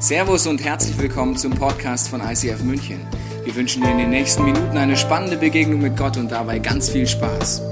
[0.00, 3.04] Servus und herzlich willkommen zum Podcast von ICF München.
[3.42, 6.88] Wir wünschen dir in den nächsten Minuten eine spannende Begegnung mit Gott und dabei ganz
[6.88, 7.62] viel Spaß.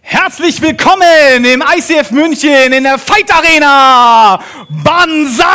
[0.00, 4.40] Herzlich willkommen im ICF München in der Fight Arena.
[4.68, 5.46] Banzai!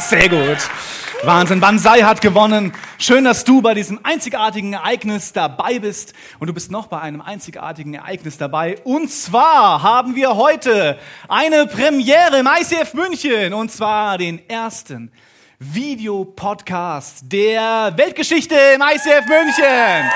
[0.00, 0.56] Sehr gut.
[1.24, 2.72] Wahnsinn, Banzai hat gewonnen.
[3.00, 6.14] Schön, dass du bei diesem einzigartigen Ereignis dabei bist.
[6.40, 8.80] Und du bist noch bei einem einzigartigen Ereignis dabei.
[8.82, 13.54] Und zwar haben wir heute eine Premiere im ICF München.
[13.54, 15.12] Und zwar den ersten
[15.60, 20.10] Videopodcast der Weltgeschichte im ICF München.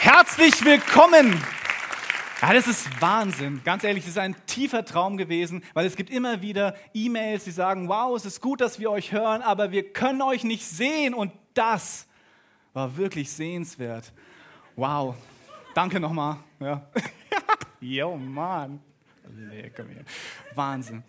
[0.00, 1.42] Herzlich willkommen
[2.46, 3.62] ja, das ist Wahnsinn.
[3.64, 7.50] Ganz ehrlich, das ist ein tiefer Traum gewesen, weil es gibt immer wieder E-Mails, die
[7.50, 11.14] sagen, wow, es ist gut, dass wir euch hören, aber wir können euch nicht sehen.
[11.14, 12.06] Und das
[12.74, 14.12] war wirklich sehenswert.
[14.76, 15.14] Wow.
[15.74, 16.36] Danke nochmal.
[16.60, 16.86] Ja.
[17.80, 18.80] Jo, Mann.
[19.28, 20.04] Nee, komm hier.
[20.54, 21.02] Wahnsinn.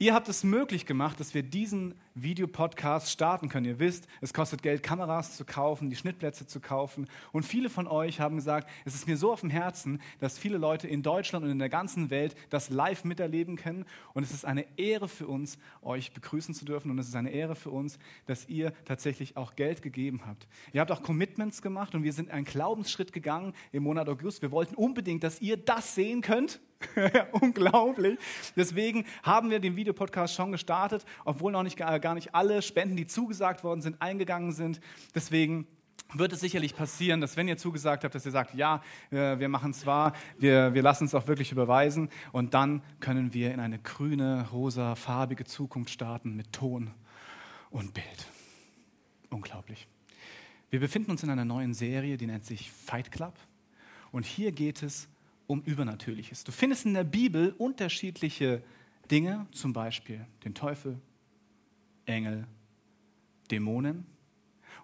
[0.00, 3.66] Ihr habt es möglich gemacht, dass wir diesen Videopodcast starten können.
[3.66, 7.08] Ihr wisst, es kostet Geld, Kameras zu kaufen, die Schnittplätze zu kaufen.
[7.32, 10.58] Und viele von euch haben gesagt, es ist mir so auf dem Herzen, dass viele
[10.58, 13.84] Leute in Deutschland und in der ganzen Welt das live miterleben können.
[14.14, 16.90] Und es ist eine Ehre für uns, euch begrüßen zu dürfen.
[16.90, 20.46] Und es ist eine Ehre für uns, dass ihr tatsächlich auch Geld gegeben habt.
[20.72, 24.42] Ihr habt auch Commitments gemacht und wir sind einen Glaubensschritt gegangen im Monat August.
[24.42, 26.60] Wir wollten unbedingt, dass ihr das sehen könnt.
[27.32, 28.18] Unglaublich.
[28.56, 33.06] Deswegen haben wir den Videopodcast schon gestartet, obwohl noch nicht, gar nicht alle Spenden, die
[33.06, 34.80] zugesagt worden sind, eingegangen sind.
[35.14, 35.66] Deswegen
[36.14, 39.72] wird es sicherlich passieren, dass wenn ihr zugesagt habt, dass ihr sagt, ja, wir machen
[39.72, 43.78] es wahr, wir, wir lassen es auch wirklich überweisen und dann können wir in eine
[43.78, 46.92] grüne, rosa, farbige Zukunft starten mit Ton
[47.70, 48.26] und Bild.
[49.28, 49.86] Unglaublich.
[50.70, 53.34] Wir befinden uns in einer neuen Serie, die nennt sich Fight Club
[54.10, 55.08] und hier geht es
[55.48, 56.44] um Übernatürliches.
[56.44, 58.62] Du findest in der Bibel unterschiedliche
[59.10, 61.00] Dinge, zum Beispiel den Teufel,
[62.04, 62.46] Engel,
[63.50, 64.06] Dämonen.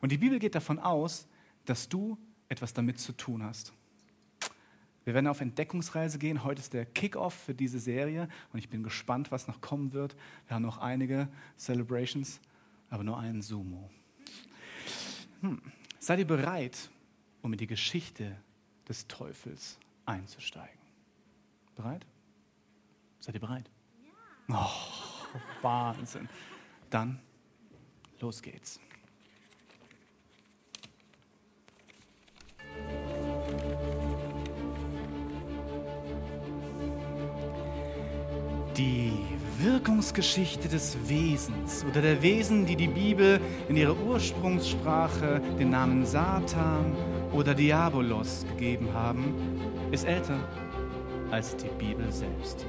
[0.00, 1.28] Und die Bibel geht davon aus,
[1.66, 3.72] dass du etwas damit zu tun hast.
[5.04, 6.44] Wir werden auf Entdeckungsreise gehen.
[6.44, 10.16] Heute ist der Kickoff für diese Serie und ich bin gespannt, was noch kommen wird.
[10.46, 12.40] Wir haben noch einige Celebrations,
[12.88, 13.90] aber nur einen Sumo.
[15.42, 15.60] Hm.
[15.98, 16.90] Seid ihr bereit,
[17.42, 18.34] um in die Geschichte
[18.88, 20.78] des Teufels einzusteigen.
[21.76, 22.06] Bereit?
[23.20, 23.70] Seid ihr bereit?
[24.48, 24.66] Ja.
[24.66, 26.28] Oh, Wahnsinn.
[26.90, 27.20] Dann
[28.20, 28.78] los geht's.
[38.76, 39.12] Die
[39.58, 46.94] Wirkungsgeschichte des Wesens oder der Wesen, die die Bibel in ihrer Ursprungssprache den Namen Satan
[47.32, 49.34] oder Diabolos gegeben haben,
[49.94, 50.36] ist älter
[51.30, 52.66] als die Bibel selbst.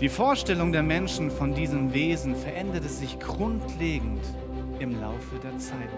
[0.00, 4.22] Die Vorstellung der Menschen von diesem Wesen veränderte sich grundlegend
[4.80, 5.88] im Laufe der Zeit.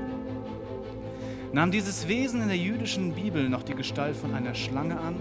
[1.53, 5.16] Nahm dieses Wesen in der jüdischen Bibel noch die Gestalt von einer Schlange an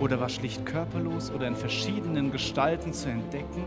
[0.00, 3.64] oder war schlicht körperlos oder in verschiedenen Gestalten zu entdecken,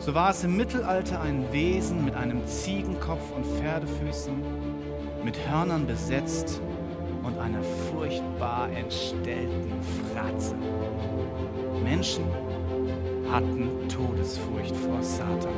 [0.00, 4.34] so war es im Mittelalter ein Wesen mit einem Ziegenkopf und Pferdefüßen,
[5.24, 6.60] mit Hörnern besetzt
[7.26, 9.72] und einer furchtbar entstellten
[10.12, 10.54] Fratze.
[11.82, 12.24] Menschen
[13.30, 15.52] hatten Todesfurcht vor Satan.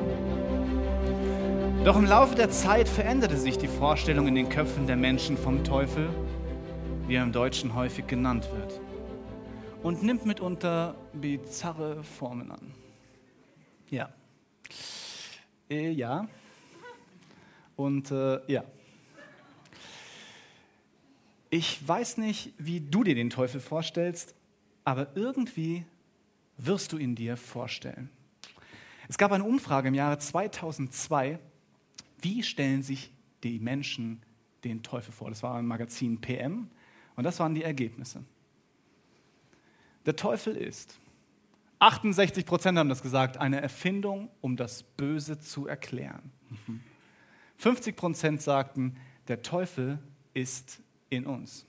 [1.84, 5.62] Doch im Laufe der Zeit veränderte sich die Vorstellung in den Köpfen der Menschen vom
[5.62, 6.08] Teufel,
[7.06, 8.80] wie er im Deutschen häufig genannt wird,
[9.82, 12.74] und nimmt mitunter bizarre Formen an.
[13.90, 14.08] Ja.
[15.70, 16.26] Äh, ja.
[17.76, 18.64] Und äh, ja.
[21.50, 24.34] Ich weiß nicht, wie du dir den Teufel vorstellst,
[24.84, 25.86] aber irgendwie
[26.58, 28.10] wirst du ihn dir vorstellen.
[29.08, 31.38] Es gab eine Umfrage im Jahre 2002,
[32.20, 34.22] wie stellen sich die Menschen
[34.64, 35.30] den Teufel vor?
[35.30, 36.68] Das war im Magazin PM
[37.16, 38.24] und das waren die Ergebnisse.
[40.04, 40.98] Der Teufel ist,
[41.78, 46.32] 68 Prozent haben das gesagt, eine Erfindung, um das Böse zu erklären.
[47.56, 48.96] 50 Prozent sagten,
[49.28, 49.98] der Teufel
[50.34, 51.66] ist in uns.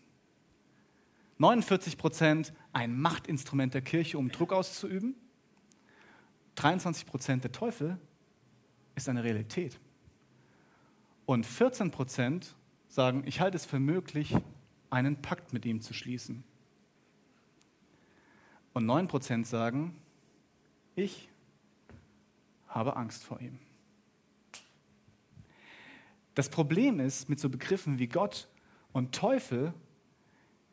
[1.37, 5.15] 49 Prozent ein Machtinstrument der Kirche, um Druck auszuüben.
[6.55, 7.97] 23 Prozent der Teufel
[8.95, 9.79] ist eine Realität.
[11.25, 12.55] Und 14 Prozent
[12.89, 14.35] sagen, ich halte es für möglich,
[14.89, 16.43] einen Pakt mit ihm zu schließen.
[18.73, 19.95] Und 9 Prozent sagen,
[20.95, 21.29] ich
[22.67, 23.59] habe Angst vor ihm.
[26.35, 28.47] Das Problem ist mit so Begriffen wie Gott
[28.99, 29.73] und Teufel,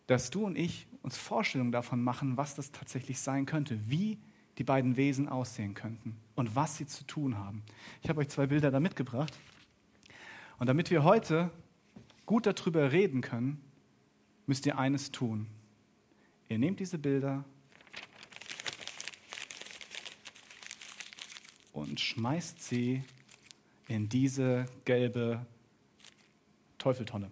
[0.08, 4.18] dass du und ich uns Vorstellungen davon machen, was das tatsächlich sein könnte, wie
[4.58, 7.62] die beiden Wesen aussehen könnten und was sie zu tun haben.
[8.02, 9.32] Ich habe euch zwei Bilder da mitgebracht.
[10.58, 11.52] Und damit wir heute
[12.24, 13.60] gut darüber reden können,
[14.46, 15.46] müsst ihr eines tun.
[16.48, 17.44] Ihr nehmt diese Bilder
[21.72, 23.04] und schmeißt sie
[23.86, 25.46] in diese gelbe
[26.78, 27.30] Teufeltonne.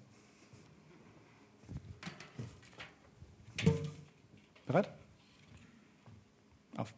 [4.74, 4.92] Bereit?
[6.76, 6.92] Auf.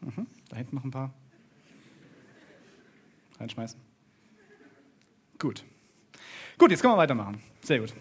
[0.00, 0.26] Mhm.
[0.48, 1.12] Da hinten noch ein paar.
[3.38, 3.78] Reinschmeißen.
[5.38, 5.62] Gut.
[6.56, 7.42] Gut, jetzt können wir weitermachen.
[7.60, 7.92] Sehr gut.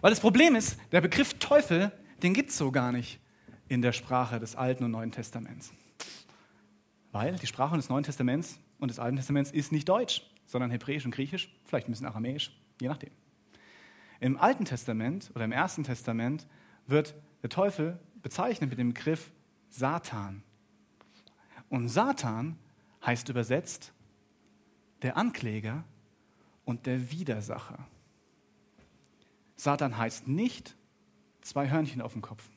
[0.00, 1.92] Weil das Problem ist, der Begriff Teufel,
[2.24, 3.20] den gibt es so gar nicht
[3.68, 5.72] in der Sprache des Alten und Neuen Testaments.
[7.12, 11.04] Weil die Sprache des Neuen Testaments und des Alten Testaments ist nicht Deutsch, sondern Hebräisch
[11.04, 12.50] und Griechisch, vielleicht ein bisschen Aramäisch,
[12.80, 13.12] je nachdem.
[14.18, 16.48] Im Alten Testament oder im Ersten Testament
[16.90, 19.30] wird der Teufel bezeichnet mit dem Begriff
[19.70, 20.42] Satan.
[21.68, 22.58] Und Satan
[23.04, 23.92] heißt übersetzt
[25.02, 25.84] der Ankläger
[26.64, 27.86] und der Widersacher.
[29.56, 30.76] Satan heißt nicht
[31.40, 32.50] zwei Hörnchen auf dem Kopf.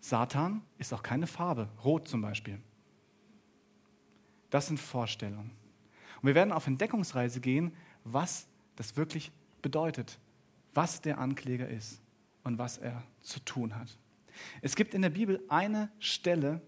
[0.00, 2.60] Satan ist auch keine Farbe, rot zum Beispiel.
[4.50, 5.50] Das sind Vorstellungen.
[6.20, 7.74] Und wir werden auf Entdeckungsreise gehen,
[8.04, 9.30] was das wirklich
[9.62, 10.18] bedeutet,
[10.74, 12.00] was der Ankläger ist
[12.44, 13.96] und was er zu tun hat.
[14.62, 16.60] Es gibt in der Bibel eine Stelle,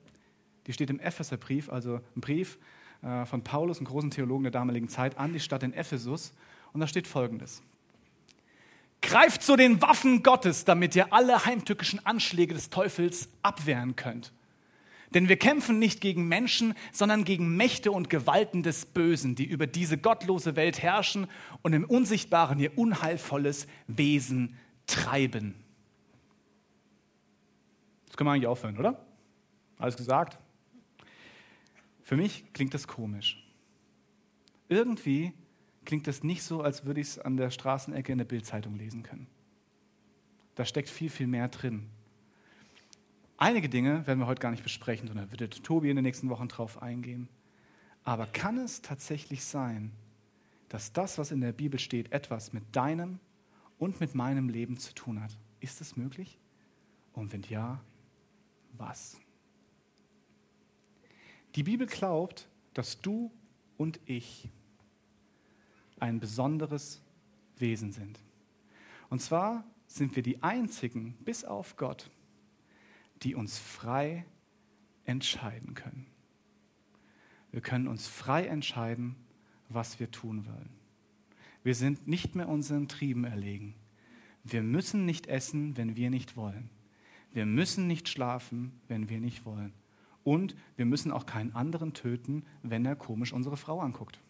[0.66, 2.58] die steht im Epheserbrief, also ein Brief
[3.02, 6.32] äh, von Paulus, einem großen Theologen der damaligen Zeit, an die Stadt in Ephesus.
[6.72, 7.62] Und da steht folgendes.
[9.00, 14.32] Greift zu den Waffen Gottes, damit ihr alle heimtückischen Anschläge des Teufels abwehren könnt.
[15.12, 19.66] Denn wir kämpfen nicht gegen Menschen, sondern gegen Mächte und Gewalten des Bösen, die über
[19.66, 21.26] diese gottlose Welt herrschen
[21.60, 25.61] und im Unsichtbaren ihr unheilvolles Wesen treiben.
[28.12, 29.02] Jetzt können wir eigentlich aufhören, oder?
[29.78, 30.38] Alles gesagt?
[32.02, 33.42] Für mich klingt das komisch.
[34.68, 35.32] Irgendwie
[35.86, 39.02] klingt das nicht so, als würde ich es an der Straßenecke in der Bildzeitung lesen
[39.02, 39.28] können.
[40.56, 41.88] Da steckt viel, viel mehr drin.
[43.38, 46.48] Einige Dinge werden wir heute gar nicht besprechen, sondern wird Tobi in den nächsten Wochen
[46.48, 47.30] drauf eingehen.
[48.04, 49.90] Aber kann es tatsächlich sein,
[50.68, 53.20] dass das, was in der Bibel steht, etwas mit deinem
[53.78, 55.38] und mit meinem Leben zu tun hat?
[55.60, 56.38] Ist es möglich?
[57.14, 57.80] Und wenn ja,
[58.82, 59.18] was?
[61.54, 63.30] Die Bibel glaubt, dass du
[63.76, 64.48] und ich
[65.98, 67.00] ein besonderes
[67.56, 68.18] Wesen sind.
[69.08, 72.10] Und zwar sind wir die einzigen, bis auf Gott,
[73.22, 74.24] die uns frei
[75.04, 76.06] entscheiden können.
[77.50, 79.16] Wir können uns frei entscheiden,
[79.68, 80.70] was wir tun wollen.
[81.62, 83.74] Wir sind nicht mehr unseren Trieben erlegen.
[84.42, 86.70] Wir müssen nicht essen, wenn wir nicht wollen.
[87.32, 89.72] Wir müssen nicht schlafen, wenn wir nicht wollen.
[90.24, 94.20] Und wir müssen auch keinen anderen töten, wenn er komisch unsere Frau anguckt.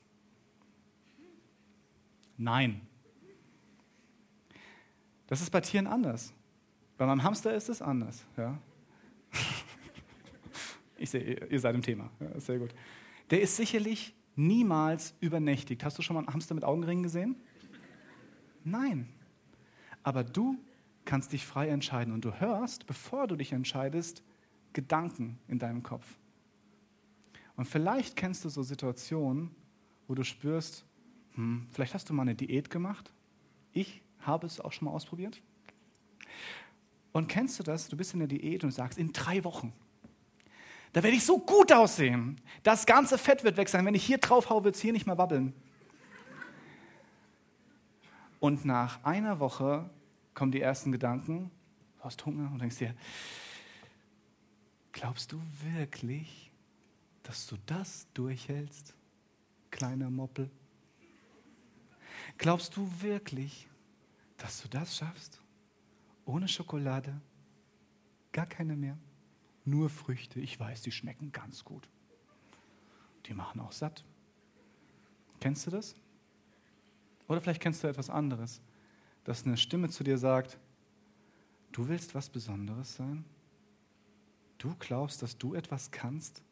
[2.38, 2.80] Nein.
[5.26, 6.32] Das ist bei Tieren anders.
[6.96, 8.24] Bei meinem Hamster ist es anders.
[8.36, 8.58] Ja?
[10.98, 12.12] Ich sehe, ihr seid im Thema.
[12.20, 12.72] Ja, sehr gut.
[13.30, 15.84] Der ist sicherlich niemals übernächtigt.
[15.84, 17.34] Hast du schon mal einen Hamster mit Augenringen gesehen?
[18.62, 19.08] Nein.
[20.04, 20.56] Aber du
[21.12, 24.22] kannst dich frei entscheiden und du hörst, bevor du dich entscheidest,
[24.72, 26.06] Gedanken in deinem Kopf.
[27.54, 29.54] Und vielleicht kennst du so Situationen,
[30.08, 30.86] wo du spürst,
[31.34, 33.12] hm, vielleicht hast du mal eine Diät gemacht.
[33.74, 35.42] Ich habe es auch schon mal ausprobiert.
[37.12, 37.88] Und kennst du das?
[37.88, 39.74] Du bist in der Diät und sagst, in drei Wochen,
[40.94, 42.40] da werde ich so gut aussehen.
[42.62, 43.84] Das ganze Fett wird weg sein.
[43.84, 45.52] Wenn ich hier drauf haue, wird es hier nicht mehr wabbeln.
[48.40, 49.90] Und nach einer Woche
[50.34, 51.50] kommen die ersten Gedanken,
[51.98, 52.94] du hast Hunger und denkst dir,
[54.92, 56.50] glaubst du wirklich,
[57.22, 58.94] dass du das durchhältst,
[59.70, 60.50] kleiner Moppel?
[62.38, 63.68] Glaubst du wirklich,
[64.36, 65.40] dass du das schaffst?
[66.24, 67.20] Ohne Schokolade?
[68.32, 68.98] Gar keine mehr?
[69.64, 70.40] Nur Früchte.
[70.40, 71.88] Ich weiß, die schmecken ganz gut.
[73.26, 74.04] Die machen auch satt.
[75.40, 75.94] Kennst du das?
[77.28, 78.60] Oder vielleicht kennst du etwas anderes,
[79.24, 80.58] dass eine Stimme zu dir sagt,
[81.72, 83.24] du willst was Besonderes sein?
[84.58, 86.42] Du glaubst, dass du etwas kannst?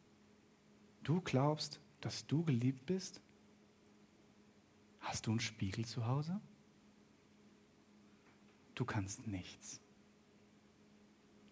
[1.03, 3.21] Du glaubst, dass du geliebt bist?
[5.01, 6.41] Hast du einen Spiegel zu Hause?
[8.75, 9.81] Du kannst nichts.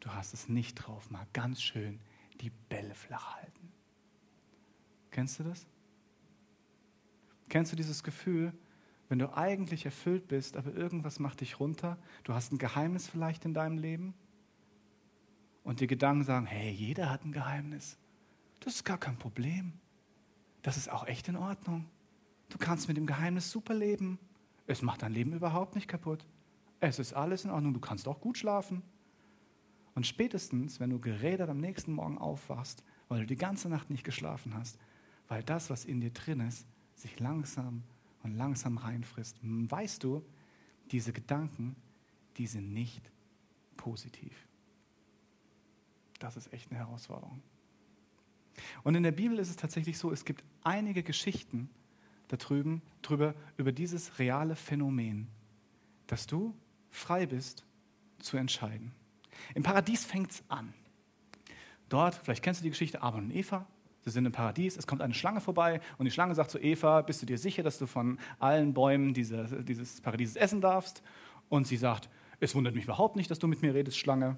[0.00, 2.00] Du hast es nicht drauf, mal ganz schön
[2.40, 3.72] die Bälle flach halten.
[5.10, 5.66] Kennst du das?
[7.48, 8.52] Kennst du dieses Gefühl,
[9.08, 11.98] wenn du eigentlich erfüllt bist, aber irgendwas macht dich runter?
[12.24, 14.14] Du hast ein Geheimnis vielleicht in deinem Leben?
[15.64, 17.98] Und die Gedanken sagen, hey, jeder hat ein Geheimnis.
[18.60, 19.72] Das ist gar kein Problem.
[20.62, 21.86] Das ist auch echt in Ordnung.
[22.48, 24.18] Du kannst mit dem Geheimnis super leben.
[24.66, 26.26] Es macht dein Leben überhaupt nicht kaputt.
[26.80, 27.74] Es ist alles in Ordnung.
[27.74, 28.82] Du kannst auch gut schlafen.
[29.94, 34.04] Und spätestens, wenn du gerädert am nächsten Morgen aufwachst, weil du die ganze Nacht nicht
[34.04, 34.78] geschlafen hast,
[35.28, 37.82] weil das, was in dir drin ist, sich langsam
[38.28, 40.24] und langsam reinfrisst, weißt du,
[40.90, 41.76] diese Gedanken,
[42.36, 43.10] die sind nicht
[43.76, 44.46] positiv.
[46.18, 47.42] Das ist echt eine Herausforderung.
[48.82, 51.70] Und in der Bibel ist es tatsächlich so, es gibt einige Geschichten
[52.28, 55.28] da drüben, drüber, über dieses reale Phänomen,
[56.06, 56.54] dass du
[56.90, 57.64] frei bist
[58.18, 58.92] zu entscheiden.
[59.54, 60.74] Im Paradies fängt es an.
[61.88, 63.66] Dort, vielleicht kennst du die Geschichte, Adam und Eva,
[64.08, 67.02] sie sind im Paradies, es kommt eine Schlange vorbei und die Schlange sagt zu Eva,
[67.02, 71.02] bist du dir sicher, dass du von allen Bäumen dieser, dieses Paradieses essen darfst?
[71.48, 72.08] Und sie sagt,
[72.40, 74.36] es wundert mich überhaupt nicht, dass du mit mir redest, Schlange.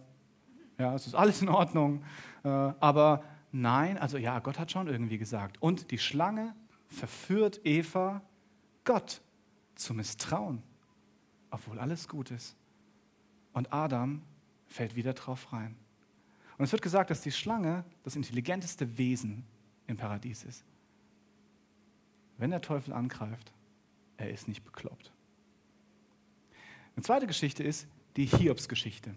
[0.78, 2.02] Ja, es ist alles in Ordnung.
[2.42, 3.22] Äh, aber
[3.52, 5.60] nein, also ja, Gott hat schon irgendwie gesagt.
[5.60, 6.54] Und die Schlange
[6.88, 8.22] verführt Eva,
[8.84, 9.20] Gott
[9.74, 10.62] zu misstrauen,
[11.50, 12.56] obwohl alles gut ist.
[13.52, 14.22] Und Adam
[14.66, 15.76] fällt wieder drauf rein.
[16.56, 19.44] Und es wird gesagt, dass die Schlange das intelligenteste Wesen
[19.90, 20.64] im Paradies ist.
[22.38, 23.52] Wenn der Teufel angreift,
[24.16, 25.12] er ist nicht bekloppt.
[26.96, 29.14] Eine zweite Geschichte ist die Hiobs-Geschichte.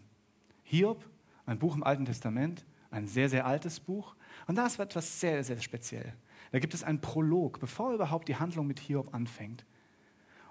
[0.63, 1.05] Hiob,
[1.45, 4.15] ein Buch im Alten Testament, ein sehr, sehr altes Buch.
[4.47, 6.13] Und da ist etwas sehr, sehr speziell.
[6.51, 9.65] Da gibt es einen Prolog, bevor überhaupt die Handlung mit Hiob anfängt.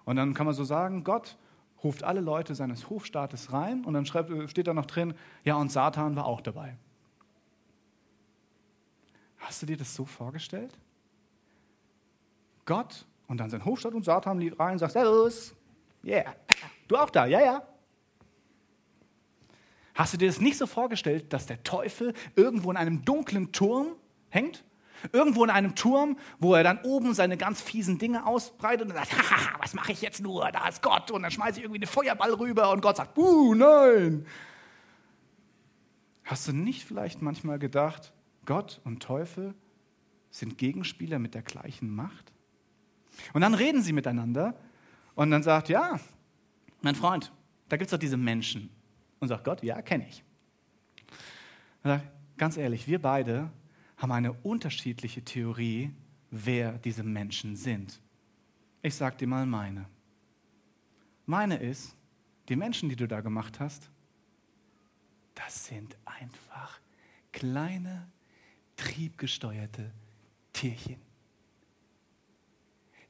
[0.05, 1.39] Und dann kann man so sagen, Gott
[1.85, 5.15] ruft alle Leute seines Hofstaates rein und dann schreibt, steht da noch drin,
[5.45, 6.77] ja, und Satan war auch dabei.
[9.43, 10.73] Hast du dir das so vorgestellt?
[12.65, 15.55] Gott und dann sein Hofstaat und Satan lief rein und sagt, Servus,
[16.05, 16.35] yeah,
[16.89, 17.63] du auch da, ja, ja.
[19.95, 23.97] Hast du dir das nicht so vorgestellt, dass der Teufel irgendwo in einem dunklen Turm
[24.31, 24.65] hängt?
[25.13, 29.13] Irgendwo in einem Turm, wo er dann oben seine ganz fiesen Dinge ausbreitet und sagt,
[29.13, 30.51] Haha, was mache ich jetzt nur?
[30.53, 31.11] Da ist Gott.
[31.11, 34.25] Und dann schmeiße ich irgendwie einen Feuerball rüber und Gott sagt, uh, nein.
[36.23, 38.13] Hast du nicht vielleicht manchmal gedacht,
[38.45, 39.55] Gott und Teufel
[40.31, 42.33] sind Gegenspieler mit der gleichen Macht?
[43.33, 44.57] Und dann reden sie miteinander
[45.15, 46.01] und dann sagt, ja,
[46.81, 47.33] mein Freund,
[47.69, 48.71] da gibt es doch diese Menschen.
[49.21, 50.25] Und sagt Gott, ja, kenne ich.
[51.85, 52.07] Sagt,
[52.37, 53.51] ganz ehrlich, wir beide
[53.97, 55.93] haben eine unterschiedliche Theorie,
[56.31, 58.01] wer diese Menschen sind.
[58.83, 59.87] Ich sage dir mal meine.
[61.27, 61.97] Meine ist,
[62.49, 63.91] die Menschen, die du da gemacht hast,
[65.35, 66.81] das sind einfach
[67.31, 68.11] kleine,
[68.77, 69.93] triebgesteuerte
[70.53, 71.01] Tierchen.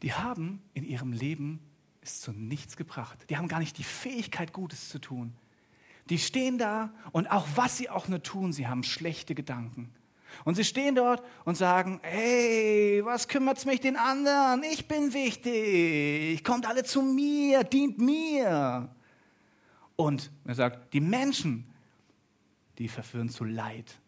[0.02, 1.60] Die haben in ihrem Leben
[2.00, 3.18] es zu nichts gebracht.
[3.30, 5.34] Die haben gar nicht die Fähigkeit, Gutes zu tun.
[6.10, 9.94] Die stehen da und auch was sie auch nur tun, sie haben schlechte Gedanken.
[10.44, 14.62] Und sie stehen dort und sagen, hey, was kümmert es mich den anderen?
[14.64, 16.42] Ich bin wichtig.
[16.42, 18.88] Kommt alle zu mir, dient mir.
[19.94, 21.70] Und er sagt, die Menschen,
[22.78, 24.00] die verführen zu Leid.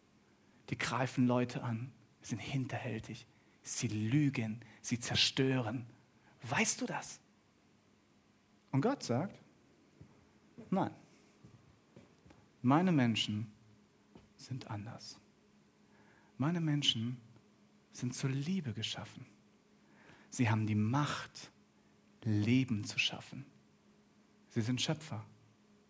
[0.75, 3.29] Die greifen Leute an, sind hinterhältig.
[3.63, 5.87] Sie lügen, sie zerstören.
[6.43, 7.21] Weißt du das?
[8.73, 9.41] Und Gott sagt,
[10.71, 10.91] nein,
[12.61, 13.53] meine Menschen
[14.37, 15.21] sind anders.
[16.39, 17.19] Meine Menschen
[17.93, 19.25] sind zur Liebe geschaffen.
[20.29, 21.53] Sie haben die Macht,
[22.25, 23.47] Leben zu schaffen.
[24.49, 25.25] Sie sind Schöpfer,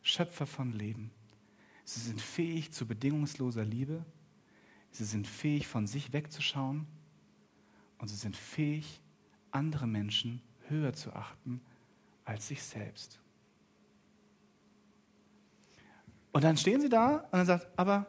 [0.02, 1.10] Schöpfer von Leben.
[1.86, 4.04] Sie sind fähig zu bedingungsloser Liebe.
[4.94, 6.86] Sie sind fähig, von sich wegzuschauen.
[7.98, 9.00] Und sie sind fähig,
[9.50, 11.60] andere Menschen höher zu achten
[12.24, 13.20] als sich selbst.
[16.30, 18.06] Und dann stehen sie da und dann sagt, aber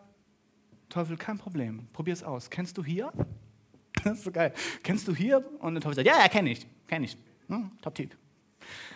[0.87, 2.49] Teufel, kein Problem, probier es aus.
[2.49, 3.11] Kennst du hier?
[4.03, 4.53] Das ist so geil.
[4.83, 5.43] Kennst du hier?
[5.59, 7.17] Und der Teufel sagt, ja, ja, kenne ich, kenne ich.
[7.47, 8.15] Hm, Top-Tipp.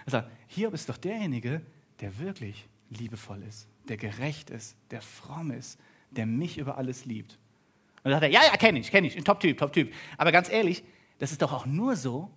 [0.06, 1.64] Er sagt, hier bist doch derjenige,
[2.00, 5.80] der wirklich liebevoll ist, der gerecht ist, der fromm ist,
[6.12, 7.40] der mich über alles liebt.
[8.04, 9.94] Und dann sagt er, ja, ja, kenne ich, kenne ich, Top-Typ, Top-Typ.
[10.18, 10.84] Aber ganz ehrlich,
[11.20, 12.32] das ist doch auch nur so,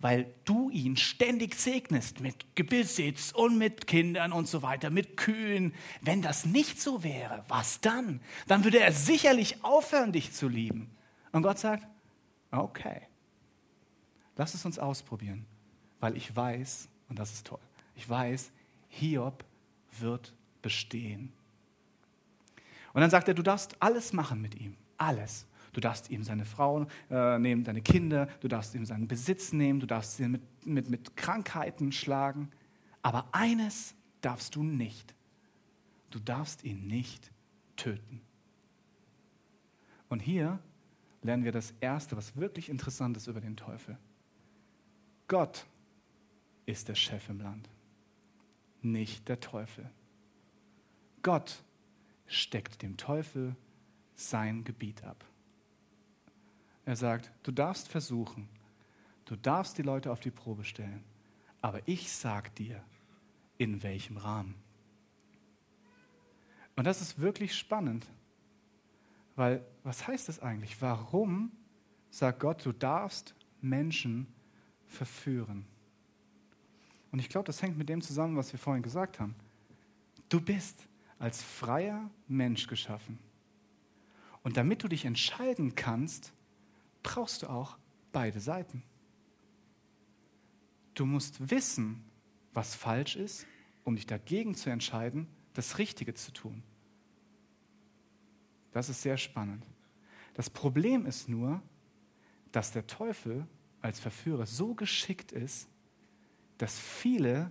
[0.00, 5.74] weil du ihn ständig segnest mit Gebissitz und mit Kindern und so weiter, mit Kühen.
[6.00, 8.20] Wenn das nicht so wäre, was dann?
[8.46, 10.90] Dann würde er sicherlich aufhören, dich zu lieben.
[11.32, 11.86] Und Gott sagt,
[12.50, 13.02] okay,
[14.36, 15.46] lass es uns ausprobieren,
[16.00, 17.60] weil ich weiß, und das ist toll,
[17.94, 18.50] ich weiß,
[18.88, 19.44] Hiob
[19.98, 21.32] wird bestehen.
[22.92, 25.46] Und dann sagt er, du darfst alles machen mit ihm, alles.
[25.72, 29.80] Du darfst ihm seine Frau äh, nehmen, deine Kinder, du darfst ihm seinen Besitz nehmen,
[29.80, 32.50] du darfst ihn mit, mit, mit Krankheiten schlagen.
[33.02, 35.14] Aber eines darfst du nicht.
[36.10, 37.30] Du darfst ihn nicht
[37.76, 38.20] töten.
[40.08, 40.58] Und hier
[41.22, 43.96] lernen wir das Erste, was wirklich interessant ist über den Teufel.
[45.28, 45.66] Gott
[46.66, 47.68] ist der Chef im Land,
[48.82, 49.88] nicht der Teufel.
[51.22, 51.62] Gott
[52.26, 53.54] steckt dem Teufel
[54.20, 55.24] sein Gebiet ab.
[56.84, 58.48] Er sagt, du darfst versuchen,
[59.24, 61.04] du darfst die Leute auf die Probe stellen,
[61.62, 62.82] aber ich sag dir,
[63.58, 64.54] in welchem Rahmen.
[66.76, 68.06] Und das ist wirklich spannend,
[69.36, 70.80] weil was heißt das eigentlich?
[70.80, 71.52] Warum
[72.10, 74.26] sagt Gott, du darfst Menschen
[74.86, 75.66] verführen?
[77.12, 79.34] Und ich glaube, das hängt mit dem zusammen, was wir vorhin gesagt haben.
[80.28, 80.86] Du bist
[81.18, 83.18] als freier Mensch geschaffen.
[84.42, 86.32] Und damit du dich entscheiden kannst,
[87.02, 87.76] brauchst du auch
[88.12, 88.82] beide Seiten.
[90.94, 92.04] Du musst wissen,
[92.52, 93.46] was falsch ist,
[93.84, 96.62] um dich dagegen zu entscheiden, das Richtige zu tun.
[98.72, 99.66] Das ist sehr spannend.
[100.34, 101.62] Das Problem ist nur,
[102.52, 103.46] dass der Teufel
[103.80, 105.68] als Verführer so geschickt ist,
[106.58, 107.50] dass viele,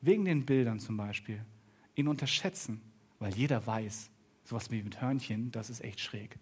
[0.00, 1.44] wegen den Bildern zum Beispiel,
[1.94, 2.80] ihn unterschätzen,
[3.18, 4.10] weil jeder weiß,
[4.46, 6.38] sowas wie mit Hörnchen, das ist echt schräg.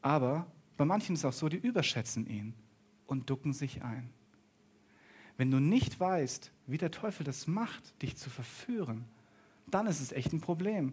[0.00, 2.54] Aber bei manchen ist es auch so, die überschätzen ihn
[3.06, 4.10] und ducken sich ein.
[5.36, 9.04] Wenn du nicht weißt, wie der Teufel das macht, dich zu verführen,
[9.66, 10.92] dann ist es echt ein Problem,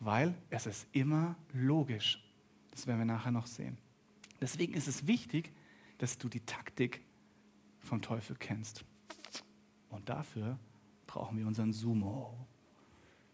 [0.00, 2.22] weil es ist immer logisch.
[2.70, 3.78] Das werden wir nachher noch sehen.
[4.40, 5.52] Deswegen ist es wichtig,
[5.98, 7.02] dass du die Taktik
[7.80, 8.84] vom Teufel kennst.
[9.88, 10.58] Und dafür
[11.06, 12.46] brauchen wir unseren Sumo.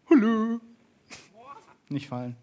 [0.09, 0.61] Hallo.
[1.89, 2.35] Nicht fallen.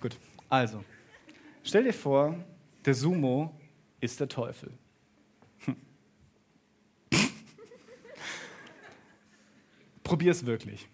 [0.00, 0.16] Gut,
[0.48, 0.84] also,
[1.62, 2.36] stell dir vor,
[2.84, 3.58] der Sumo
[4.00, 4.72] ist der Teufel.
[5.64, 5.76] Hm.
[10.04, 10.88] Probier es wirklich.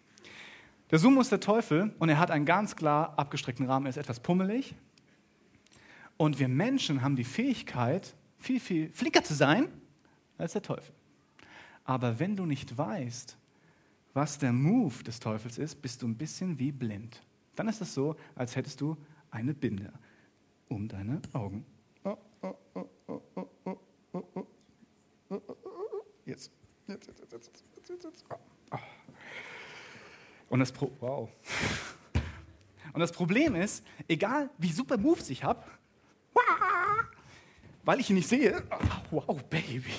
[0.90, 3.86] Der Sumo ist der Teufel und er hat einen ganz klar abgestreckten Rahmen.
[3.86, 4.74] Er ist etwas pummelig.
[6.16, 9.68] Und wir Menschen haben die Fähigkeit, viel, viel flinker zu sein
[10.40, 10.94] als der Teufel.
[11.84, 13.36] Aber wenn du nicht weißt,
[14.12, 17.22] was der Move des Teufels ist, bist du ein bisschen wie blind.
[17.56, 18.96] Dann ist es so, als hättest du
[19.30, 19.92] eine Binde
[20.68, 21.64] um deine Augen.
[26.24, 26.50] Jetzt.
[26.86, 28.24] Jetzt, jetzt, jetzt, jetzt, jetzt, jetzt.
[30.48, 31.28] Und das, Pro wow.
[32.92, 35.62] Und das Problem ist, egal wie super Moves ich habe,
[37.84, 38.62] weil ich ihn nicht sehe,
[39.10, 39.92] wow, Baby,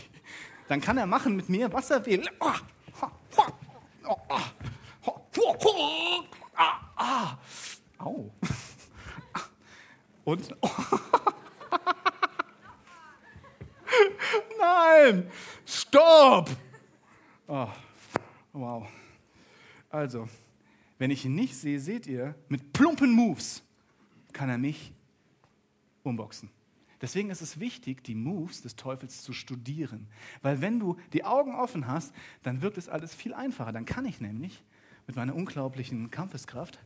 [0.72, 2.26] dann kann er machen mit mir, was er will.
[7.98, 8.32] Au.
[10.24, 10.56] Und.
[14.58, 15.30] Nein!
[15.66, 16.50] Stopp!
[17.48, 17.68] Oh,
[18.54, 18.88] wow.
[19.90, 20.30] Also,
[20.98, 23.62] wenn ich ihn nicht sehe, seht ihr, mit plumpen Moves
[24.32, 24.94] kann er mich
[26.04, 26.50] umboxen.
[27.02, 30.08] Deswegen ist es wichtig, die Moves des Teufels zu studieren.
[30.42, 33.72] Weil wenn du die Augen offen hast, dann wirkt es alles viel einfacher.
[33.72, 34.64] Dann kann ich nämlich
[35.08, 36.80] mit meiner unglaublichen Kampfeskraft,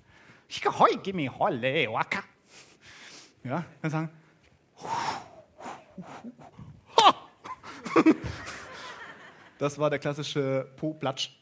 [3.43, 4.09] ja, dann sagen,
[9.57, 11.37] das war der klassische Po-Platsch.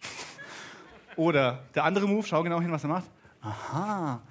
[1.15, 3.09] Oder der andere Move, schau genau hin, was er macht.
[3.41, 4.21] Aha.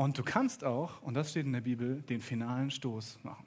[0.00, 3.46] Und du kannst auch, und das steht in der Bibel, den finalen Stoß machen.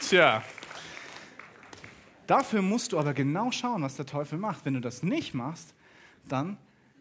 [0.00, 0.42] Tja,
[2.26, 4.64] Dafür musst du aber genau schauen, was der Teufel macht.
[4.64, 5.74] Wenn du das nicht machst,
[6.26, 6.56] dann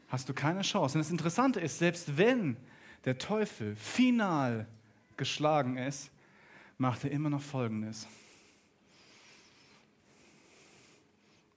[0.09, 0.97] hast du keine Chance.
[0.97, 2.57] Und das Interessante ist, selbst wenn
[3.05, 4.67] der Teufel final
[5.21, 6.09] geschlagen ist,
[6.79, 8.07] macht er immer noch Folgendes.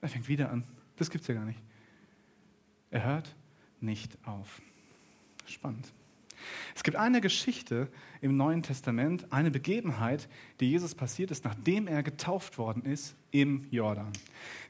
[0.03, 0.64] Er fängt wieder an.
[0.96, 1.59] Das gibt es ja gar nicht.
[2.90, 3.35] Er hört
[3.81, 4.61] nicht auf.
[5.46, 5.90] Spannend.
[6.74, 7.88] Es gibt eine Geschichte
[8.20, 10.29] im Neuen Testament, eine Begebenheit,
[10.61, 14.12] die Jesus passiert ist, nachdem er getauft worden ist im Jordan.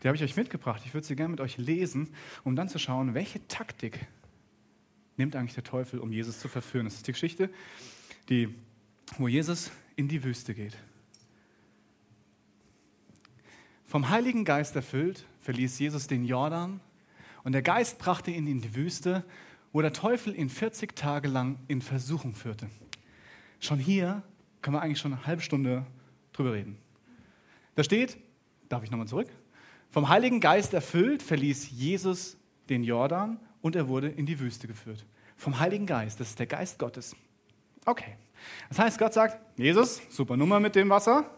[0.05, 0.83] Die habe ich euch mitgebracht.
[0.85, 4.07] Ich würde sie gerne mit euch lesen, um dann zu schauen, welche Taktik
[5.17, 6.85] nimmt eigentlich der Teufel, um Jesus zu verführen.
[6.85, 7.51] Das ist die Geschichte,
[8.29, 8.55] die,
[9.19, 10.77] wo Jesus in die Wüste geht.
[13.87, 16.81] Vom Heiligen Geist erfüllt, verließ Jesus den Jordan
[17.45, 19.25] und der Geist brachte ihn in die Wüste,
[19.73, 22.69] wo der Teufel ihn 40 Tage lang in Versuchung führte.
[23.61, 24.23] Schon hier
[24.63, 25.87] können wir eigentlich schon eine halbe Stunde
[26.33, 26.79] drüber reden.
[27.75, 28.17] Da steht,
[28.69, 29.29] darf ich nochmal zurück?
[29.91, 32.37] Vom Heiligen Geist erfüllt, verließ Jesus
[32.69, 35.05] den Jordan und er wurde in die Wüste geführt.
[35.37, 37.15] Vom Heiligen Geist, das ist der Geist Gottes.
[37.85, 38.17] Okay.
[38.69, 41.31] Das heißt, Gott sagt, Jesus, super Nummer mit dem Wasser,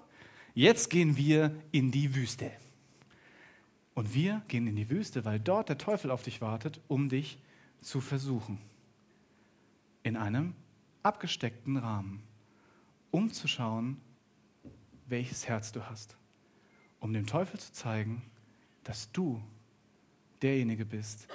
[0.55, 2.51] jetzt gehen wir in die Wüste.
[3.95, 7.39] Und wir gehen in die Wüste, weil dort der Teufel auf dich wartet, um dich
[7.81, 8.59] zu versuchen.
[10.03, 10.55] In einem
[11.03, 12.23] abgesteckten Rahmen,
[13.11, 14.01] um zu schauen,
[15.07, 16.17] welches Herz du hast.
[17.01, 18.23] Um dem Teufel zu zeigen,
[18.85, 19.43] dass du
[20.43, 21.29] derjenige bist,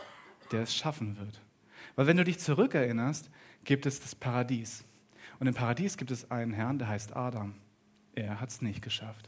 [0.51, 1.41] der es schaffen wird.
[1.95, 3.29] Weil wenn du dich zurückerinnerst,
[3.63, 4.83] gibt es das Paradies.
[5.41, 7.55] Und im Paradies gibt es einen Herrn, der heißt Adam.
[8.13, 9.27] Er hat es nicht geschafft.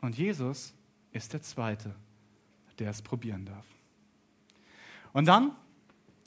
[0.00, 0.72] Und Jesus
[1.10, 1.92] ist der Zweite,
[2.78, 3.66] der es probieren darf.
[5.12, 5.56] Und dann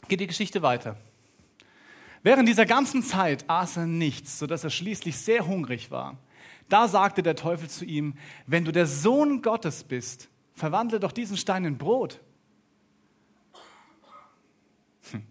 [0.09, 0.97] geht die Geschichte weiter.
[2.21, 6.17] Während dieser ganzen Zeit aß er nichts, sodass er schließlich sehr hungrig war.
[6.67, 11.37] Da sagte der Teufel zu ihm, wenn du der Sohn Gottes bist, verwandle doch diesen
[11.37, 12.19] Stein in Brot.
[15.11, 15.23] Hm.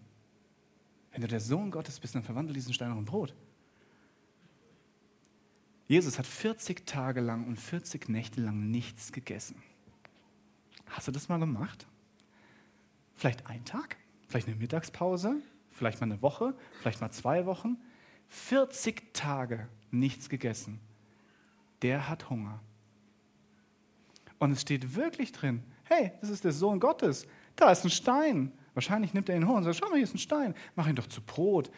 [1.11, 3.35] Wenn du der Sohn Gottes bist, dann verwandle diesen Stein in Brot.
[5.91, 9.61] Jesus hat 40 Tage lang und 40 Nächte lang nichts gegessen.
[10.85, 11.85] Hast du das mal gemacht?
[13.13, 13.97] Vielleicht einen Tag?
[14.29, 15.41] Vielleicht eine Mittagspause?
[15.69, 16.55] Vielleicht mal eine Woche?
[16.79, 17.75] Vielleicht mal zwei Wochen?
[18.29, 20.79] 40 Tage nichts gegessen.
[21.81, 22.61] Der hat Hunger.
[24.39, 27.27] Und es steht wirklich drin, hey, das ist der Sohn Gottes.
[27.57, 28.53] Da ist ein Stein.
[28.73, 30.55] Wahrscheinlich nimmt er ihn hoch und sagt, schau mal, hier ist ein Stein.
[30.75, 31.69] Mach ihn doch zu Brot.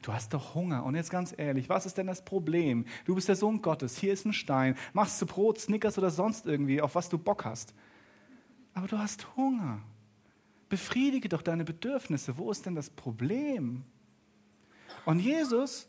[0.00, 0.84] du hast doch Hunger.
[0.84, 2.86] Und jetzt ganz ehrlich, was ist denn das Problem?
[3.04, 3.98] Du bist der Sohn Gottes.
[3.98, 4.76] Hier ist ein Stein.
[4.94, 7.74] Mach's zu Brot, Snickers oder sonst irgendwie, auf was du Bock hast.
[8.72, 9.80] Aber du hast Hunger.
[10.70, 12.38] Befriedige doch deine Bedürfnisse.
[12.38, 13.84] Wo ist denn das Problem?
[15.04, 15.86] Und Jesus,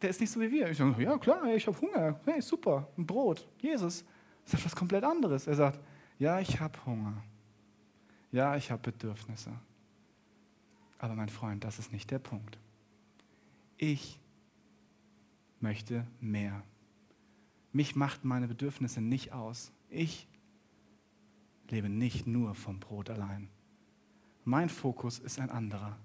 [0.00, 0.70] der ist nicht so wie wir.
[0.70, 2.20] Ich sage, ja klar, ich habe Hunger.
[2.24, 3.46] Hey, super, ein Brot.
[3.58, 4.04] Jesus
[4.44, 5.46] sagt was komplett anderes.
[5.46, 5.78] Er sagt,
[6.18, 7.22] ja, ich habe Hunger.
[8.32, 9.52] Ja, ich habe Bedürfnisse.
[10.98, 12.58] Aber mein Freund, das ist nicht der Punkt.
[13.76, 14.18] Ich
[15.60, 16.62] möchte mehr.
[17.72, 19.70] Mich macht meine Bedürfnisse nicht aus.
[19.88, 20.26] Ich
[21.68, 23.48] lebe nicht nur vom Brot allein.
[24.44, 25.98] Mein Fokus ist ein anderer.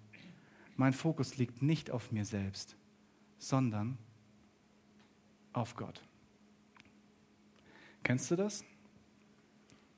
[0.75, 2.75] Mein Fokus liegt nicht auf mir selbst,
[3.39, 3.97] sondern
[5.53, 6.01] auf Gott.
[8.03, 8.63] Kennst du das?